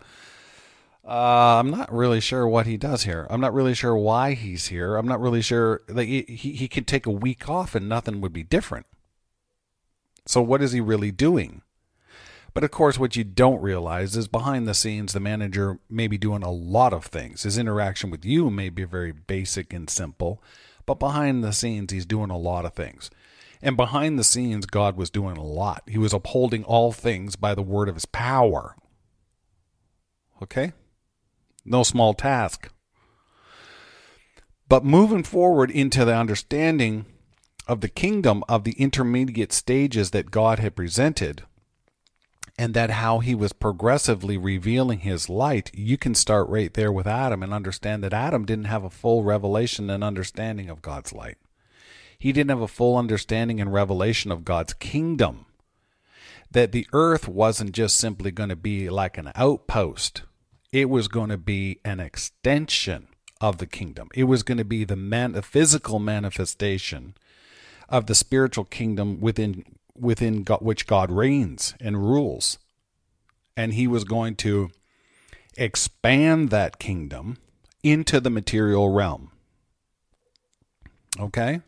uh, 1.10 1.58
I'm 1.60 1.72
not 1.72 1.92
really 1.92 2.20
sure 2.20 2.48
what 2.48 2.68
he 2.68 2.78
does 2.78 3.04
here. 3.04 3.26
I'm 3.32 3.42
not 3.42 3.54
really 3.54 3.74
sure 3.74 3.98
why 3.98 4.36
he's 4.36 4.68
here. 4.68 4.96
I'm 4.96 5.08
not 5.08 5.20
really 5.20 5.42
sure. 5.42 5.82
Like 5.90 6.08
he, 6.08 6.22
he 6.22 6.68
could 6.68 6.86
take 6.86 7.08
a 7.08 7.12
week 7.12 7.50
off 7.50 7.74
and 7.74 7.90
nothing 7.90 8.22
would 8.22 8.32
be 8.32 8.44
different. 8.44 8.86
So 10.28 10.40
what 10.40 10.62
is 10.62 10.72
he 10.72 10.82
really 10.82 11.12
doing? 11.12 11.64
But 12.54 12.64
of 12.64 12.70
course, 12.70 13.00
what 13.00 13.16
you 13.16 13.24
don't 13.24 13.60
realize 13.60 14.16
is 14.16 14.28
behind 14.28 14.68
the 14.68 14.76
scenes, 14.76 15.14
the 15.14 15.20
manager 15.20 15.80
may 15.90 16.08
be 16.08 16.20
doing 16.20 16.44
a 16.44 16.52
lot 16.52 16.94
of 16.94 17.06
things. 17.06 17.42
His 17.42 17.58
interaction 17.58 18.12
with 18.12 18.24
you 18.24 18.52
may 18.52 18.70
be 18.70 18.84
very 18.84 19.12
basic 19.12 19.74
and 19.74 19.90
simple, 19.90 20.44
but 20.86 21.00
behind 21.00 21.44
the 21.44 21.54
scenes, 21.54 21.92
he's 21.92 22.06
doing 22.06 22.30
a 22.30 22.38
lot 22.38 22.66
of 22.66 22.74
things. 22.74 23.10
And 23.64 23.76
behind 23.76 24.20
the 24.20 24.24
scenes, 24.24 24.68
God 24.68 24.96
was 24.96 25.10
doing 25.10 25.38
a 25.38 25.44
lot. 25.44 25.82
He 25.88 25.98
was 25.98 26.14
upholding 26.14 26.64
all 26.64 26.92
things 26.92 27.36
by 27.36 27.56
the 27.56 27.64
word 27.64 27.90
of 27.90 27.96
his 27.96 28.06
power. 28.06 28.76
Okay? 30.42 30.74
No 31.70 31.84
small 31.84 32.14
task. 32.14 32.70
But 34.68 34.84
moving 34.84 35.24
forward 35.24 35.72
into 35.72 36.04
the 36.04 36.16
understanding 36.16 37.06
of 37.68 37.82
the 37.82 37.88
kingdom 37.88 38.44
of 38.50 38.64
the 38.64 38.74
intermediate 38.74 39.54
stages 39.54 40.12
that 40.12 40.32
God 40.32 40.58
had 40.60 40.76
presented, 40.76 41.44
and 42.58 42.74
that 42.74 42.90
how 42.90 43.20
he 43.20 43.36
was 43.36 43.54
progressively 43.54 44.36
revealing 44.36 45.00
his 45.00 45.30
light, 45.30 45.72
you 45.74 45.98
can 45.98 46.14
start 46.16 46.50
right 46.50 46.74
there 46.74 46.92
with 46.92 47.08
Adam 47.08 47.42
and 47.42 47.54
understand 47.54 48.04
that 48.04 48.14
Adam 48.14 48.46
didn't 48.46 48.66
have 48.66 48.84
a 48.84 48.90
full 48.90 49.24
revelation 49.24 49.90
and 49.90 50.04
understanding 50.04 50.70
of 50.70 50.82
God's 50.82 51.14
light. 51.14 51.38
He 52.18 52.34
didn't 52.34 52.50
have 52.50 52.62
a 52.62 52.68
full 52.68 52.98
understanding 52.98 53.62
and 53.62 53.72
revelation 53.72 54.32
of 54.32 54.44
God's 54.44 54.74
kingdom. 54.74 55.46
That 56.52 56.72
the 56.72 56.88
earth 56.92 57.28
wasn't 57.28 57.72
just 57.72 57.96
simply 57.96 58.32
going 58.32 58.50
to 58.50 58.56
be 58.56 58.90
like 58.90 59.18
an 59.18 59.32
outpost, 59.36 60.24
it 60.72 60.90
was 60.90 61.08
going 61.08 61.30
to 61.30 61.38
be 61.38 61.80
an 61.84 62.00
extension 62.00 63.08
of 63.42 63.58
the 63.58 63.66
kingdom. 63.66 64.10
It 64.14 64.26
was 64.26 64.44
going 64.44 64.58
to 64.58 64.66
be 64.66 64.84
the, 64.84 64.96
man, 64.96 65.32
the 65.32 65.42
physical 65.42 66.00
manifestation 66.00 67.16
of 67.88 68.06
the 68.06 68.16
spiritual 68.16 68.66
kingdom 68.66 69.20
within 69.20 69.64
within 69.96 70.44
God, 70.44 70.62
which 70.62 70.88
God 70.88 71.12
reigns 71.12 71.74
and 71.80 71.98
rules. 71.98 72.58
And 73.58 73.74
he 73.74 73.88
was 73.88 74.06
going 74.06 74.36
to 74.38 74.70
expand 75.58 76.50
that 76.50 76.80
kingdom 76.80 77.38
into 77.84 78.20
the 78.20 78.30
material 78.30 78.90
realm. 78.90 79.32
Okay? 81.20 81.62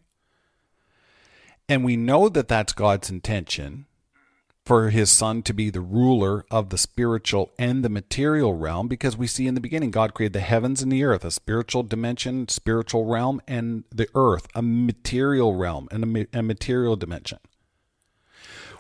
And 1.67 1.83
we 1.83 1.97
know 1.97 2.29
that 2.29 2.47
that's 2.47 2.73
God's 2.73 3.09
intention 3.09 3.85
for 4.65 4.89
his 4.89 5.09
son 5.09 5.41
to 5.43 5.53
be 5.53 5.69
the 5.69 5.81
ruler 5.81 6.45
of 6.51 6.69
the 6.69 6.77
spiritual 6.77 7.51
and 7.57 7.83
the 7.83 7.89
material 7.89 8.53
realm 8.53 8.87
because 8.87 9.17
we 9.17 9.27
see 9.27 9.47
in 9.47 9.55
the 9.55 9.61
beginning 9.61 9.91
God 9.91 10.13
created 10.13 10.33
the 10.33 10.39
heavens 10.41 10.81
and 10.81 10.91
the 10.91 11.03
earth, 11.03 11.25
a 11.25 11.31
spiritual 11.31 11.83
dimension, 11.83 12.47
spiritual 12.47 13.05
realm, 13.05 13.41
and 13.47 13.85
the 13.91 14.07
earth, 14.13 14.47
a 14.53 14.61
material 14.61 15.55
realm 15.55 15.87
and 15.91 16.27
a, 16.33 16.43
material 16.43 16.95
dimension. 16.95 17.39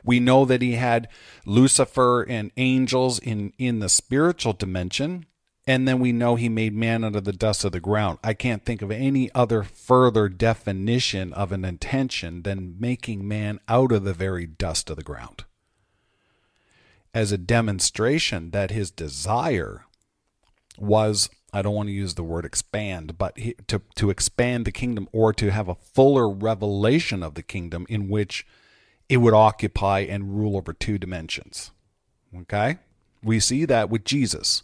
We 0.03 0.19
know 0.19 0.45
that 0.45 0.61
he 0.61 0.73
had 0.73 1.07
Lucifer 1.45 2.23
and 2.23 2.51
angels 2.57 3.19
in, 3.19 3.53
in 3.57 3.79
the 3.79 3.89
spiritual 3.89 4.53
dimension. 4.53 5.25
And 5.67 5.87
then 5.87 5.99
we 5.99 6.11
know 6.11 6.35
he 6.35 6.49
made 6.49 6.73
man 6.73 7.03
out 7.03 7.15
of 7.15 7.23
the 7.23 7.31
dust 7.31 7.63
of 7.63 7.71
the 7.71 7.79
ground. 7.79 8.17
I 8.23 8.33
can't 8.33 8.65
think 8.65 8.81
of 8.81 8.89
any 8.89 9.31
other 9.35 9.61
further 9.61 10.27
definition 10.27 11.33
of 11.33 11.51
an 11.51 11.63
intention 11.63 12.41
than 12.41 12.77
making 12.79 13.27
man 13.27 13.59
out 13.67 13.91
of 13.91 14.03
the 14.03 14.13
very 14.13 14.47
dust 14.47 14.89
of 14.89 14.95
the 14.95 15.03
ground. 15.03 15.45
As 17.13 17.31
a 17.31 17.37
demonstration 17.37 18.51
that 18.51 18.71
his 18.71 18.89
desire 18.89 19.85
was, 20.77 21.29
I 21.53 21.61
don't 21.61 21.75
want 21.75 21.89
to 21.89 21.93
use 21.93 22.13
the 22.13 22.23
word 22.23 22.45
expand, 22.45 23.17
but 23.17 23.37
he, 23.37 23.55
to, 23.67 23.81
to 23.95 24.09
expand 24.09 24.65
the 24.65 24.71
kingdom 24.71 25.09
or 25.11 25.33
to 25.33 25.51
have 25.51 25.67
a 25.67 25.75
fuller 25.75 26.29
revelation 26.29 27.21
of 27.21 27.35
the 27.35 27.43
kingdom 27.43 27.85
in 27.89 28.07
which 28.07 28.45
it 29.09 29.17
would 29.17 29.33
occupy 29.33 29.99
and 29.99 30.37
rule 30.37 30.55
over 30.55 30.71
two 30.71 30.97
dimensions. 30.97 31.71
Okay? 32.35 32.77
We 33.21 33.39
see 33.41 33.65
that 33.65 33.89
with 33.89 34.05
Jesus. 34.05 34.63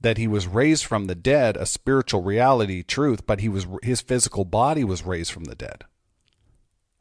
That 0.00 0.18
he 0.18 0.28
was 0.28 0.46
raised 0.46 0.84
from 0.84 1.06
the 1.06 1.16
dead, 1.16 1.56
a 1.56 1.66
spiritual 1.66 2.22
reality, 2.22 2.84
truth, 2.84 3.26
but 3.26 3.40
he 3.40 3.48
was 3.48 3.66
his 3.82 4.00
physical 4.00 4.44
body 4.44 4.84
was 4.84 5.04
raised 5.04 5.32
from 5.32 5.44
the 5.44 5.54
dead. 5.54 5.84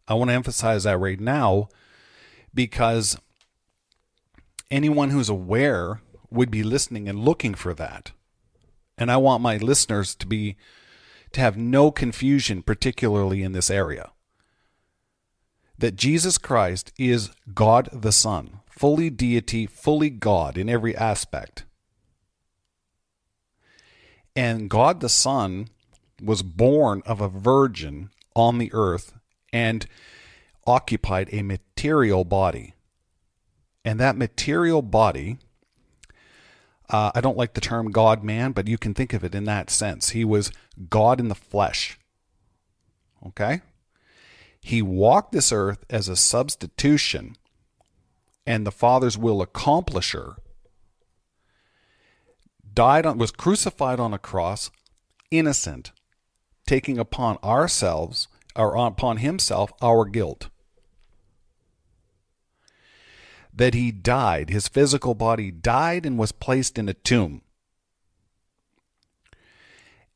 I 0.07 0.15
want 0.15 0.29
to 0.29 0.35
emphasize 0.35 0.83
that 0.83 0.97
right 0.97 1.19
now 1.19 1.69
because 2.53 3.17
anyone 4.75 5.09
who's 5.09 5.29
aware 5.29 6.01
would 6.29 6.51
be 6.51 6.63
listening 6.63 7.07
and 7.07 7.19
looking 7.19 7.55
for 7.55 7.73
that. 7.73 8.11
And 8.97 9.11
I 9.11 9.17
want 9.17 9.41
my 9.41 9.57
listeners 9.57 10.13
to 10.15 10.27
be 10.27 10.57
to 11.31 11.41
have 11.41 11.57
no 11.57 11.91
confusion 11.91 12.61
particularly 12.61 13.41
in 13.41 13.51
this 13.51 13.69
area 13.69 14.11
that 15.77 15.95
Jesus 15.95 16.37
Christ 16.37 16.93
is 16.97 17.31
God 17.53 17.89
the 17.91 18.11
Son, 18.11 18.59
fully 18.69 19.09
deity, 19.09 19.65
fully 19.65 20.09
God 20.09 20.57
in 20.57 20.69
every 20.69 20.95
aspect. 20.95 21.65
And 24.35 24.69
God 24.69 24.99
the 25.01 25.09
Son 25.09 25.67
was 26.21 26.43
born 26.43 27.01
of 27.05 27.21
a 27.21 27.27
virgin 27.27 28.09
on 28.35 28.57
the 28.57 28.71
earth 28.73 29.13
and 29.51 29.85
occupied 30.65 31.29
a 31.31 31.41
material 31.41 32.23
body. 32.23 32.74
And 33.85 33.99
that 33.99 34.17
material 34.17 34.81
body, 34.81 35.37
uh, 36.89 37.11
I 37.13 37.21
don't 37.21 37.37
like 37.37 37.53
the 37.53 37.61
term 37.61 37.91
God 37.91 38.23
man, 38.23 38.51
but 38.51 38.67
you 38.67 38.79
can 38.79 38.95
think 38.95 39.13
of 39.13 39.23
it 39.23 39.35
in 39.35 39.45
that 39.45 39.69
sense. 39.69 40.09
He 40.09 40.25
was 40.25 40.51
God 40.89 41.19
in 41.19 41.29
the 41.29 41.35
flesh. 41.35 41.99
Okay? 43.25 43.61
He 44.59 44.81
walked 44.81 45.31
this 45.31 45.51
earth 45.51 45.85
as 45.89 46.09
a 46.09 46.15
substitution 46.15 47.37
and 48.45 48.65
the 48.65 48.71
Father's 48.71 49.17
will 49.17 49.45
accomplisher, 49.45 50.35
died 52.73 53.05
on, 53.05 53.17
was 53.17 53.31
crucified 53.31 53.99
on 53.99 54.13
a 54.13 54.19
cross, 54.19 54.69
innocent, 55.31 55.91
taking 56.67 56.97
upon 56.97 57.37
ourselves 57.43 58.27
or 58.55 58.75
upon 58.75 59.17
himself 59.17 59.71
our 59.81 60.05
guilt. 60.05 60.49
That 63.55 63.73
he 63.73 63.91
died, 63.91 64.49
his 64.49 64.67
physical 64.67 65.15
body 65.15 65.49
died 65.49 66.05
and 66.05 66.17
was 66.17 66.33
placed 66.33 66.77
in 66.77 66.89
a 66.89 66.93
tomb. 66.93 67.41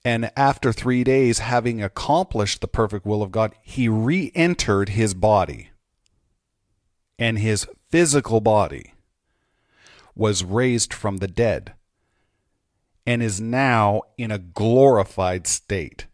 And 0.03 0.31
after 0.35 0.71
three 0.71 1.03
days, 1.03 1.39
having 1.39 1.81
accomplished 1.81 2.61
the 2.61 2.67
perfect 2.67 3.05
will 3.05 3.21
of 3.21 3.31
God, 3.31 3.53
he 3.61 3.87
re 3.87 4.31
entered 4.35 4.89
his 4.89 5.13
body. 5.13 5.69
And 7.17 7.39
his 7.39 7.67
physical 7.89 8.39
body 8.39 8.93
was 10.15 10.43
raised 10.43 10.93
from 10.93 11.17
the 11.17 11.27
dead 11.27 11.73
and 13.05 13.23
is 13.23 13.41
now 13.41 14.01
in 14.17 14.31
a 14.31 14.37
glorified 14.37 15.47
state. 15.47 16.07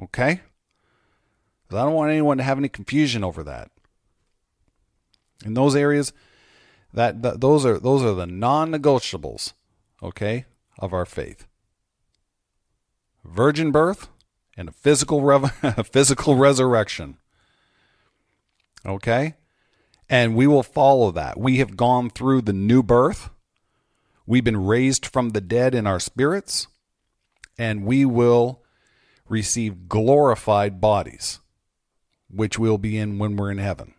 Okay? 0.00 0.40
I 1.70 1.84
don't 1.84 1.94
want 1.94 2.12
anyone 2.12 2.38
to 2.38 2.44
have 2.44 2.58
any 2.58 2.68
confusion 2.68 3.24
over 3.24 3.42
that. 3.44 3.70
In 5.44 5.54
those 5.54 5.74
areas, 5.74 6.12
that, 6.92 7.22
that 7.22 7.40
those 7.40 7.66
are 7.66 7.78
those 7.78 8.02
are 8.02 8.14
the 8.14 8.26
non-negotiables, 8.26 9.52
okay, 10.02 10.44
of 10.78 10.92
our 10.92 11.04
faith 11.04 11.46
virgin 13.24 13.70
birth 13.70 14.08
and 14.56 14.68
a 14.68 14.72
physical 14.72 15.24
a 15.62 15.84
physical 15.84 16.36
resurrection. 16.36 17.16
Okay? 18.86 19.34
And 20.08 20.36
we 20.36 20.46
will 20.46 20.62
follow 20.62 21.10
that. 21.12 21.38
We 21.38 21.58
have 21.58 21.76
gone 21.76 22.10
through 22.10 22.42
the 22.42 22.52
new 22.52 22.82
birth. 22.82 23.30
We've 24.26 24.44
been 24.44 24.64
raised 24.64 25.06
from 25.06 25.30
the 25.30 25.40
dead 25.40 25.74
in 25.74 25.86
our 25.86 26.00
spirits, 26.00 26.66
and 27.58 27.84
we 27.84 28.04
will 28.04 28.62
receive 29.28 29.88
glorified 29.88 30.80
bodies, 30.80 31.40
which 32.30 32.58
we'll 32.58 32.78
be 32.78 32.98
in 32.98 33.18
when 33.18 33.36
we're 33.36 33.50
in 33.50 33.58
heaven. 33.58 33.93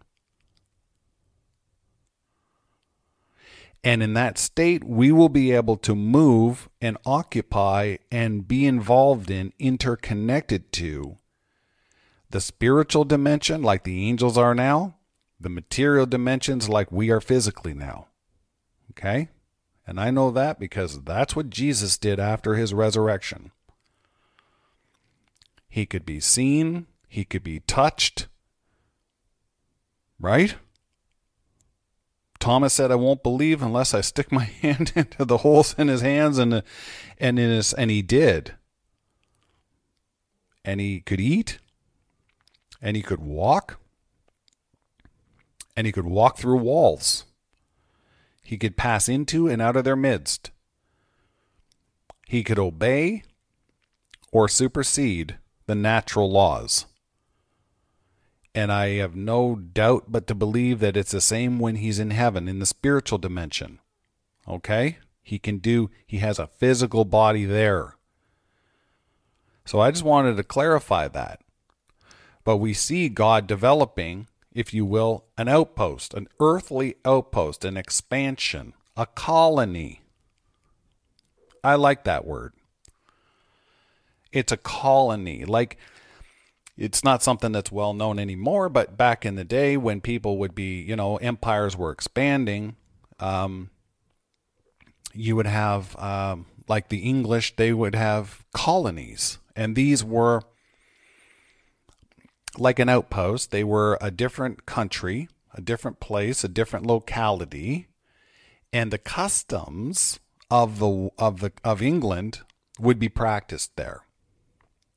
And 3.86 4.02
in 4.02 4.16
that 4.16 4.40
state, 4.40 4.84
we 4.84 5.12
will 5.12 5.30
be 5.30 5.52
able 5.52 5.78
to 5.78 5.94
move 5.94 6.68
and 6.82 6.98
occupy 7.06 7.98
and 8.12 8.48
be 8.48 8.66
involved 8.66 9.30
in, 9.30 9.54
interconnected 9.60 10.72
to 10.74 11.20
the 12.32 12.42
spiritual 12.42 13.06
dimension 13.06 13.62
like 13.62 13.84
the 13.84 14.10
angels 14.10 14.40
are 14.40 14.56
now, 14.56 14.96
the 15.40 15.50
material 15.50 16.08
dimensions 16.08 16.68
like 16.68 16.92
we 16.92 17.12
are 17.12 17.22
physically 17.22 17.76
now. 17.76 18.08
Okay? 18.90 19.30
And 19.86 20.00
I 20.00 20.10
know 20.10 20.32
that 20.32 20.60
because 20.60 21.04
that's 21.04 21.36
what 21.36 21.52
Jesus 21.52 21.96
did 21.96 22.20
after 22.20 22.56
his 22.56 22.74
resurrection. 22.74 23.52
He 25.70 25.86
could 25.86 26.08
be 26.08 26.20
seen, 26.20 26.88
he 27.08 27.24
could 27.24 27.44
be 27.44 27.60
touched. 27.60 28.30
Right? 30.20 30.56
Thomas 32.46 32.76
said, 32.76 32.92
"I 32.92 32.96
won't 32.96 33.24
believe 33.24 33.64
unless 33.64 33.96
I 33.96 34.02
stick 34.02 34.32
my 34.32 34.44
hand 34.62 34.94
into 34.96 35.26
the 35.26 35.38
holes 35.38 35.74
in 35.80 35.88
his 35.88 36.02
hands 36.02 36.38
and 36.38 36.62
and 37.18 37.40
in 37.40 37.50
his 37.50 37.74
and 37.74 37.90
he 37.90 38.04
did. 38.04 38.54
And 40.64 40.80
he 40.80 41.02
could 41.02 41.20
eat, 41.20 41.58
and 42.80 42.96
he 42.96 43.02
could 43.02 43.20
walk, 43.20 43.80
and 45.76 45.88
he 45.88 45.92
could 45.92 46.06
walk 46.06 46.38
through 46.38 46.58
walls. 46.58 47.26
He 48.44 48.58
could 48.58 48.78
pass 48.78 49.10
into 49.10 49.48
and 49.48 49.60
out 49.60 49.76
of 49.76 49.84
their 49.84 49.96
midst. 49.96 50.52
He 52.28 52.44
could 52.44 52.60
obey 52.60 53.24
or 54.32 54.48
supersede 54.48 55.40
the 55.66 55.74
natural 55.74 56.32
laws. 56.32 56.86
And 58.56 58.72
I 58.72 58.92
have 58.96 59.18
no 59.18 59.56
doubt 59.56 60.06
but 60.08 60.28
to 60.28 60.34
believe 60.34 60.80
that 60.80 60.96
it's 60.96 61.12
the 61.12 61.20
same 61.20 61.60
when 61.60 61.76
he's 61.76 62.00
in 62.00 62.12
heaven, 62.12 62.48
in 62.48 62.60
the 62.60 62.66
spiritual 62.66 63.18
dimension. 63.18 63.80
Okay? 64.48 64.98
He 65.22 65.40
can 65.40 65.58
do, 65.58 65.90
he 66.08 66.20
has 66.20 66.40
a 66.40 66.48
physical 66.48 67.04
body 67.04 67.44
there. 67.44 67.98
So 69.66 69.82
I 69.82 69.92
just 69.92 70.06
wanted 70.06 70.38
to 70.38 70.44
clarify 70.44 71.10
that. 71.10 71.42
But 72.46 72.58
we 72.58 72.74
see 72.74 73.10
God 73.10 73.46
developing, 73.46 74.28
if 74.54 74.74
you 74.74 74.86
will, 74.86 75.26
an 75.38 75.50
outpost, 75.50 76.14
an 76.14 76.30
earthly 76.40 76.96
outpost, 77.04 77.66
an 77.66 77.76
expansion, 77.76 78.74
a 78.96 79.06
colony. 79.06 80.02
I 81.62 81.76
like 81.76 82.06
that 82.06 82.26
word. 82.26 82.54
It's 84.32 84.54
a 84.54 84.58
colony. 84.58 85.44
Like, 85.44 85.78
it's 86.78 87.04
not 87.04 87.24
something 87.24 87.52
that's 87.52 87.72
well 87.72 87.94
known 87.94 88.20
anymore, 88.20 88.70
but 88.70 88.98
back 88.98 89.26
in 89.26 89.36
the 89.36 89.46
day 89.46 89.78
when 89.78 90.02
people 90.02 90.38
would 90.38 90.54
be, 90.54 90.82
you 90.82 90.96
know, 90.96 91.18
empires 91.18 91.78
were 91.78 91.92
expanding, 91.92 92.76
um, 93.20 93.70
you 95.14 95.36
would 95.36 95.48
have, 95.48 95.98
um, 95.98 96.46
like 96.68 96.90
the 96.90 97.00
English, 97.00 97.56
they 97.56 97.72
would 97.72 97.96
have 97.96 98.44
colonies. 98.54 99.38
And 99.56 99.76
these 99.76 100.04
were 100.04 100.42
like 102.58 102.80
an 102.80 102.90
outpost. 102.90 103.52
They 103.52 103.64
were 103.64 103.98
a 104.02 104.12
different 104.12 104.66
country, 104.66 105.30
a 105.54 105.62
different 105.62 106.00
place, 106.00 106.44
a 106.44 106.50
different 106.50 106.86
locality. 106.86 107.88
And 108.74 108.92
the 108.92 108.98
customs 108.98 110.20
of 110.52 110.80
the 110.80 111.10
of 111.18 111.40
the 111.40 111.52
of 111.64 111.82
England 111.82 112.42
would 112.80 113.00
be 113.00 113.10
practiced 113.10 113.76
there. 113.78 114.05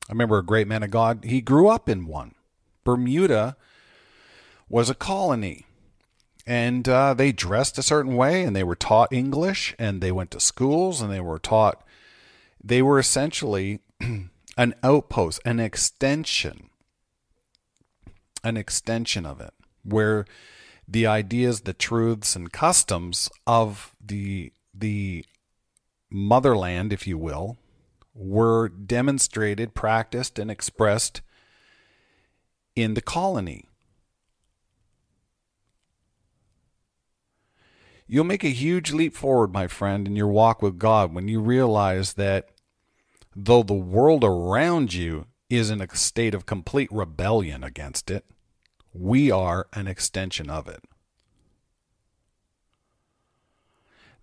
I 0.08 0.12
remember 0.12 0.38
a 0.38 0.44
great 0.44 0.66
man 0.66 0.82
of 0.82 0.90
God, 0.90 1.24
he 1.24 1.40
grew 1.40 1.68
up 1.68 1.88
in 1.88 2.06
one. 2.06 2.34
Bermuda 2.84 3.56
was 4.68 4.88
a 4.88 4.94
colony 4.94 5.66
and 6.46 6.88
uh, 6.88 7.12
they 7.12 7.30
dressed 7.30 7.76
a 7.76 7.82
certain 7.82 8.16
way 8.16 8.42
and 8.42 8.56
they 8.56 8.64
were 8.64 8.74
taught 8.74 9.12
English 9.12 9.74
and 9.78 10.00
they 10.00 10.10
went 10.10 10.30
to 10.30 10.40
schools 10.40 11.02
and 11.02 11.12
they 11.12 11.20
were 11.20 11.38
taught 11.38 11.84
they 12.62 12.82
were 12.82 12.98
essentially 12.98 13.80
an 14.56 14.74
outpost, 14.82 15.40
an 15.44 15.60
extension, 15.60 16.70
an 18.42 18.56
extension 18.56 19.24
of 19.24 19.40
it, 19.40 19.54
where 19.84 20.24
the 20.86 21.06
ideas, 21.06 21.62
the 21.62 21.72
truths, 21.72 22.34
and 22.34 22.52
customs 22.52 23.30
of 23.46 23.94
the 24.04 24.52
the 24.74 25.24
motherland, 26.10 26.92
if 26.92 27.06
you 27.06 27.18
will, 27.18 27.58
were 28.18 28.68
demonstrated, 28.68 29.74
practiced, 29.74 30.38
and 30.38 30.50
expressed 30.50 31.22
in 32.74 32.94
the 32.94 33.00
colony. 33.00 33.64
You'll 38.06 38.24
make 38.24 38.42
a 38.42 38.48
huge 38.48 38.92
leap 38.92 39.14
forward, 39.14 39.52
my 39.52 39.68
friend, 39.68 40.06
in 40.06 40.16
your 40.16 40.28
walk 40.28 40.62
with 40.62 40.78
God 40.78 41.14
when 41.14 41.28
you 41.28 41.40
realize 41.40 42.14
that 42.14 42.48
though 43.36 43.62
the 43.62 43.74
world 43.74 44.24
around 44.24 44.94
you 44.94 45.26
is 45.50 45.70
in 45.70 45.80
a 45.80 45.94
state 45.94 46.34
of 46.34 46.46
complete 46.46 46.90
rebellion 46.90 47.62
against 47.62 48.10
it, 48.10 48.24
we 48.92 49.30
are 49.30 49.68
an 49.74 49.86
extension 49.86 50.50
of 50.50 50.66
it. 50.66 50.82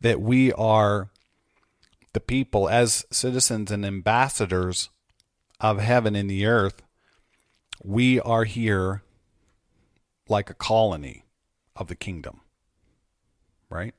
That 0.02 0.20
we 0.20 0.52
are 0.54 1.12
the 2.16 2.20
people 2.20 2.68
as 2.68 3.06
citizens 3.12 3.70
and 3.70 3.86
ambassadors 3.86 4.90
of 5.60 5.80
heaven 5.80 6.16
in 6.16 6.26
the 6.26 6.48
earth, 6.48 6.82
we 7.84 8.20
are 8.22 8.46
here 8.46 9.04
like 10.28 10.50
a 10.50 10.56
colony 10.56 11.26
of 11.76 11.88
the 11.88 11.96
kingdom 11.96 12.42
right? 13.70 13.94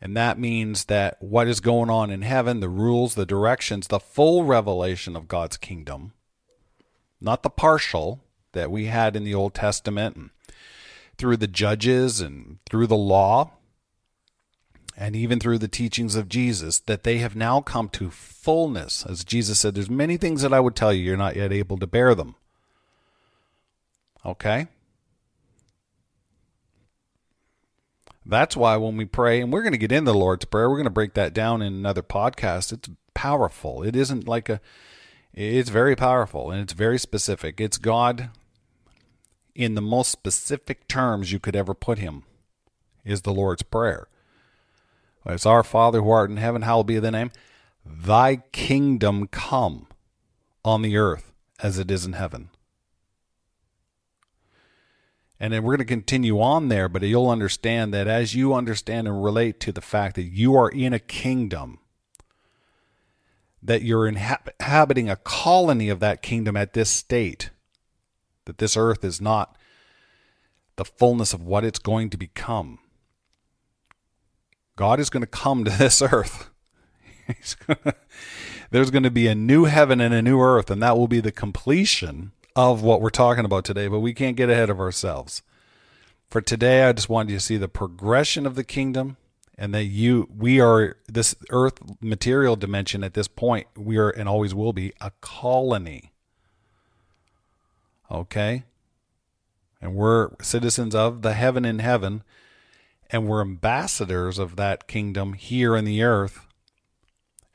And 0.00 0.16
that 0.16 0.38
means 0.38 0.86
that 0.86 1.16
what 1.22 1.48
is 1.48 1.60
going 1.60 1.88
on 1.88 2.10
in 2.10 2.22
heaven, 2.22 2.60
the 2.60 2.68
rules, 2.68 3.14
the 3.14 3.24
directions, 3.24 3.86
the 3.86 4.00
full 4.00 4.44
revelation 4.44 5.16
of 5.16 5.28
God's 5.28 5.56
kingdom, 5.56 6.12
not 7.20 7.42
the 7.42 7.50
partial 7.50 8.20
that 8.52 8.70
we 8.70 8.86
had 8.86 9.16
in 9.16 9.24
the 9.24 9.34
Old 9.34 9.54
Testament 9.54 10.16
and 10.16 10.30
through 11.16 11.36
the 11.36 11.46
judges 11.46 12.20
and 12.20 12.58
through 12.66 12.86
the 12.86 12.96
law 12.96 13.52
and 14.96 15.16
even 15.16 15.40
through 15.40 15.58
the 15.58 15.68
teachings 15.68 16.14
of 16.14 16.28
Jesus, 16.28 16.78
that 16.80 17.02
they 17.02 17.18
have 17.18 17.34
now 17.34 17.60
come 17.60 17.88
to 17.90 18.10
fullness. 18.10 19.04
As 19.06 19.24
Jesus 19.24 19.58
said, 19.58 19.74
there's 19.74 19.90
many 19.90 20.16
things 20.16 20.42
that 20.42 20.52
I 20.52 20.60
would 20.60 20.76
tell 20.76 20.92
you, 20.92 21.02
you're 21.02 21.16
not 21.16 21.36
yet 21.36 21.52
able 21.52 21.78
to 21.78 21.86
bear 21.86 22.14
them. 22.14 22.36
Okay? 24.24 24.68
That's 28.24 28.56
why 28.56 28.76
when 28.76 28.96
we 28.96 29.04
pray, 29.04 29.40
and 29.40 29.52
we're 29.52 29.62
going 29.62 29.72
to 29.72 29.78
get 29.78 29.92
into 29.92 30.12
the 30.12 30.18
Lord's 30.18 30.44
Prayer, 30.44 30.70
we're 30.70 30.76
going 30.76 30.84
to 30.84 30.90
break 30.90 31.14
that 31.14 31.34
down 31.34 31.60
in 31.60 31.74
another 31.74 32.02
podcast. 32.02 32.72
It's 32.72 32.88
powerful. 33.12 33.82
It 33.82 33.94
isn't 33.94 34.26
like 34.26 34.48
a, 34.48 34.60
it's 35.34 35.70
very 35.70 35.96
powerful 35.96 36.50
and 36.50 36.60
it's 36.60 36.72
very 36.72 36.98
specific. 36.98 37.60
It's 37.60 37.78
God 37.78 38.30
in 39.54 39.74
the 39.74 39.82
most 39.82 40.10
specific 40.10 40.88
terms 40.88 41.32
you 41.32 41.38
could 41.38 41.56
ever 41.56 41.74
put 41.74 41.98
him, 41.98 42.22
is 43.04 43.22
the 43.22 43.32
Lord's 43.32 43.62
Prayer. 43.62 44.08
It's 45.26 45.46
our 45.46 45.62
Father 45.62 46.02
who 46.02 46.10
art 46.10 46.30
in 46.30 46.36
heaven, 46.36 46.62
hallowed 46.62 46.86
be 46.86 46.98
thy 46.98 47.10
name. 47.10 47.30
Thy 47.84 48.36
kingdom 48.52 49.26
come 49.28 49.86
on 50.64 50.82
the 50.82 50.96
earth 50.96 51.32
as 51.62 51.78
it 51.78 51.90
is 51.90 52.04
in 52.04 52.14
heaven. 52.14 52.50
And 55.40 55.52
then 55.52 55.62
we're 55.62 55.76
going 55.76 55.86
to 55.86 55.92
continue 55.92 56.40
on 56.40 56.68
there, 56.68 56.88
but 56.88 57.02
you'll 57.02 57.28
understand 57.28 57.92
that 57.92 58.06
as 58.06 58.34
you 58.34 58.54
understand 58.54 59.08
and 59.08 59.22
relate 59.22 59.60
to 59.60 59.72
the 59.72 59.80
fact 59.80 60.16
that 60.16 60.22
you 60.22 60.54
are 60.56 60.68
in 60.68 60.92
a 60.92 60.98
kingdom, 60.98 61.80
that 63.62 63.82
you're 63.82 64.06
inhabiting 64.06 65.10
a 65.10 65.16
colony 65.16 65.88
of 65.88 66.00
that 66.00 66.22
kingdom 66.22 66.56
at 66.56 66.72
this 66.72 66.90
state, 66.90 67.50
that 68.44 68.58
this 68.58 68.76
earth 68.76 69.04
is 69.04 69.20
not 69.20 69.56
the 70.76 70.84
fullness 70.84 71.32
of 71.32 71.42
what 71.42 71.64
it's 71.64 71.78
going 71.78 72.10
to 72.10 72.16
become. 72.16 72.78
God 74.76 75.00
is 75.00 75.10
going 75.10 75.20
to 75.22 75.26
come 75.26 75.64
to 75.64 75.70
this 75.70 76.02
earth. 76.02 76.50
Gonna, 77.66 77.94
there's 78.70 78.90
going 78.90 79.04
to 79.04 79.10
be 79.10 79.26
a 79.26 79.34
new 79.34 79.64
heaven 79.64 80.00
and 80.00 80.12
a 80.12 80.22
new 80.22 80.40
earth, 80.40 80.70
and 80.70 80.82
that 80.82 80.96
will 80.96 81.08
be 81.08 81.20
the 81.20 81.32
completion 81.32 82.32
of 82.56 82.82
what 82.82 83.00
we're 83.00 83.10
talking 83.10 83.44
about 83.44 83.64
today, 83.64 83.88
but 83.88 84.00
we 84.00 84.12
can't 84.12 84.36
get 84.36 84.50
ahead 84.50 84.70
of 84.70 84.80
ourselves. 84.80 85.42
For 86.28 86.40
today, 86.40 86.84
I 86.84 86.92
just 86.92 87.08
wanted 87.08 87.30
you 87.30 87.38
to 87.38 87.44
see 87.44 87.56
the 87.56 87.68
progression 87.68 88.46
of 88.46 88.56
the 88.56 88.64
kingdom 88.64 89.16
and 89.56 89.72
that 89.74 89.84
you 89.84 90.28
we 90.36 90.60
are 90.60 90.96
this 91.06 91.34
earth 91.50 91.78
material 92.00 92.56
dimension 92.56 93.04
at 93.04 93.14
this 93.14 93.28
point 93.28 93.66
we 93.76 93.96
are 93.96 94.10
and 94.10 94.28
always 94.28 94.54
will 94.54 94.72
be 94.72 94.92
a 95.00 95.12
colony 95.20 96.12
okay 98.10 98.64
and 99.80 99.94
we're 99.94 100.30
citizens 100.40 100.94
of 100.94 101.22
the 101.22 101.34
heaven 101.34 101.64
in 101.64 101.78
heaven 101.78 102.22
and 103.14 103.28
we're 103.28 103.40
ambassadors 103.40 104.38
of 104.38 104.56
that 104.56 104.88
kingdom 104.88 105.34
here 105.34 105.76
in 105.76 105.84
the 105.84 106.02
earth 106.02 106.46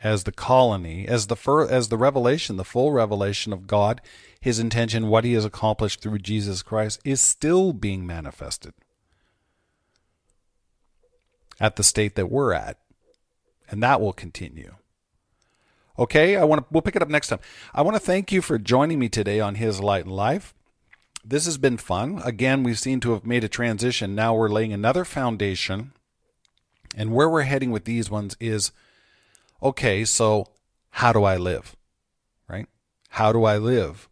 as 0.01 0.23
the 0.23 0.31
colony 0.31 1.07
as 1.07 1.27
the 1.27 1.35
fir- 1.35 1.67
as 1.67 1.89
the 1.89 1.97
revelation 1.97 2.55
the 2.55 2.63
full 2.63 2.91
revelation 2.91 3.51
of 3.51 3.67
God 3.67 4.01
his 4.39 4.59
intention, 4.59 5.09
what 5.09 5.25
he 5.25 5.33
has 5.33 5.43
accomplished 5.43 6.01
through 6.01 6.19
Jesus 6.19 6.61
Christ, 6.61 7.01
is 7.03 7.19
still 7.19 7.73
being 7.73 8.07
manifested 8.07 8.73
at 11.59 11.75
the 11.75 11.83
state 11.83 12.15
that 12.15 12.31
we're 12.31 12.53
at. 12.53 12.77
And 13.69 13.83
that 13.83 13.99
will 13.99 14.13
continue. 14.13 14.75
Okay, 15.97 16.37
I 16.37 16.45
want 16.45 16.61
to. 16.61 16.65
We'll 16.71 16.81
pick 16.81 16.95
it 16.95 17.01
up 17.01 17.09
next 17.09 17.27
time. 17.27 17.39
I 17.73 17.81
want 17.81 17.95
to 17.95 17.99
thank 17.99 18.31
you 18.31 18.41
for 18.41 18.57
joining 18.57 18.97
me 18.97 19.09
today 19.09 19.41
on 19.41 19.55
His 19.55 19.81
Light 19.81 20.05
and 20.05 20.15
Life. 20.15 20.55
This 21.23 21.45
has 21.45 21.57
been 21.57 21.77
fun. 21.77 22.21
Again, 22.23 22.63
we 22.63 22.73
seem 22.73 22.99
to 23.01 23.11
have 23.11 23.25
made 23.25 23.43
a 23.43 23.49
transition. 23.49 24.15
Now 24.15 24.33
we're 24.33 24.49
laying 24.49 24.73
another 24.73 25.05
foundation, 25.05 25.93
and 26.95 27.13
where 27.13 27.29
we're 27.29 27.41
heading 27.41 27.71
with 27.71 27.85
these 27.85 28.09
ones 28.09 28.35
is, 28.39 28.71
okay. 29.61 30.05
So, 30.05 30.47
how 30.91 31.13
do 31.13 31.23
I 31.23 31.37
live? 31.37 31.75
Right? 32.47 32.67
How 33.09 33.31
do 33.31 33.43
I 33.43 33.57
live 33.57 34.07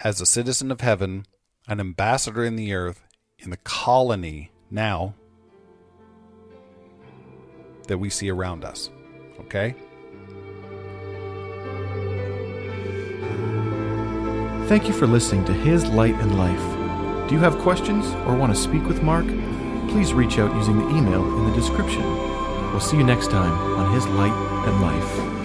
as 0.00 0.20
a 0.20 0.26
citizen 0.26 0.70
of 0.70 0.82
heaven, 0.82 1.26
an 1.66 1.80
ambassador 1.80 2.44
in 2.44 2.56
the 2.56 2.74
earth, 2.74 3.02
in 3.38 3.50
the 3.50 3.56
colony 3.58 4.50
now 4.70 5.14
that 7.88 7.98
we 7.98 8.10
see 8.10 8.30
around 8.30 8.64
us? 8.64 8.90
Okay. 9.40 9.74
Thank 14.66 14.88
you 14.88 14.92
for 14.94 15.06
listening 15.06 15.44
to 15.44 15.52
His 15.52 15.86
Light 15.86 16.16
and 16.16 16.36
Life. 16.36 17.28
Do 17.28 17.36
you 17.36 17.40
have 17.40 17.56
questions 17.58 18.04
or 18.26 18.34
want 18.34 18.52
to 18.52 18.60
speak 18.60 18.82
with 18.88 19.00
Mark? 19.00 19.24
Please 19.88 20.12
reach 20.12 20.40
out 20.40 20.52
using 20.56 20.76
the 20.76 20.88
email 20.88 21.24
in 21.38 21.48
the 21.48 21.54
description. 21.54 22.02
We'll 22.72 22.80
see 22.80 22.96
you 22.96 23.04
next 23.04 23.30
time 23.30 23.52
on 23.52 23.94
His 23.94 24.04
Light 24.08 24.32
and 24.66 24.80
Life. 24.82 25.35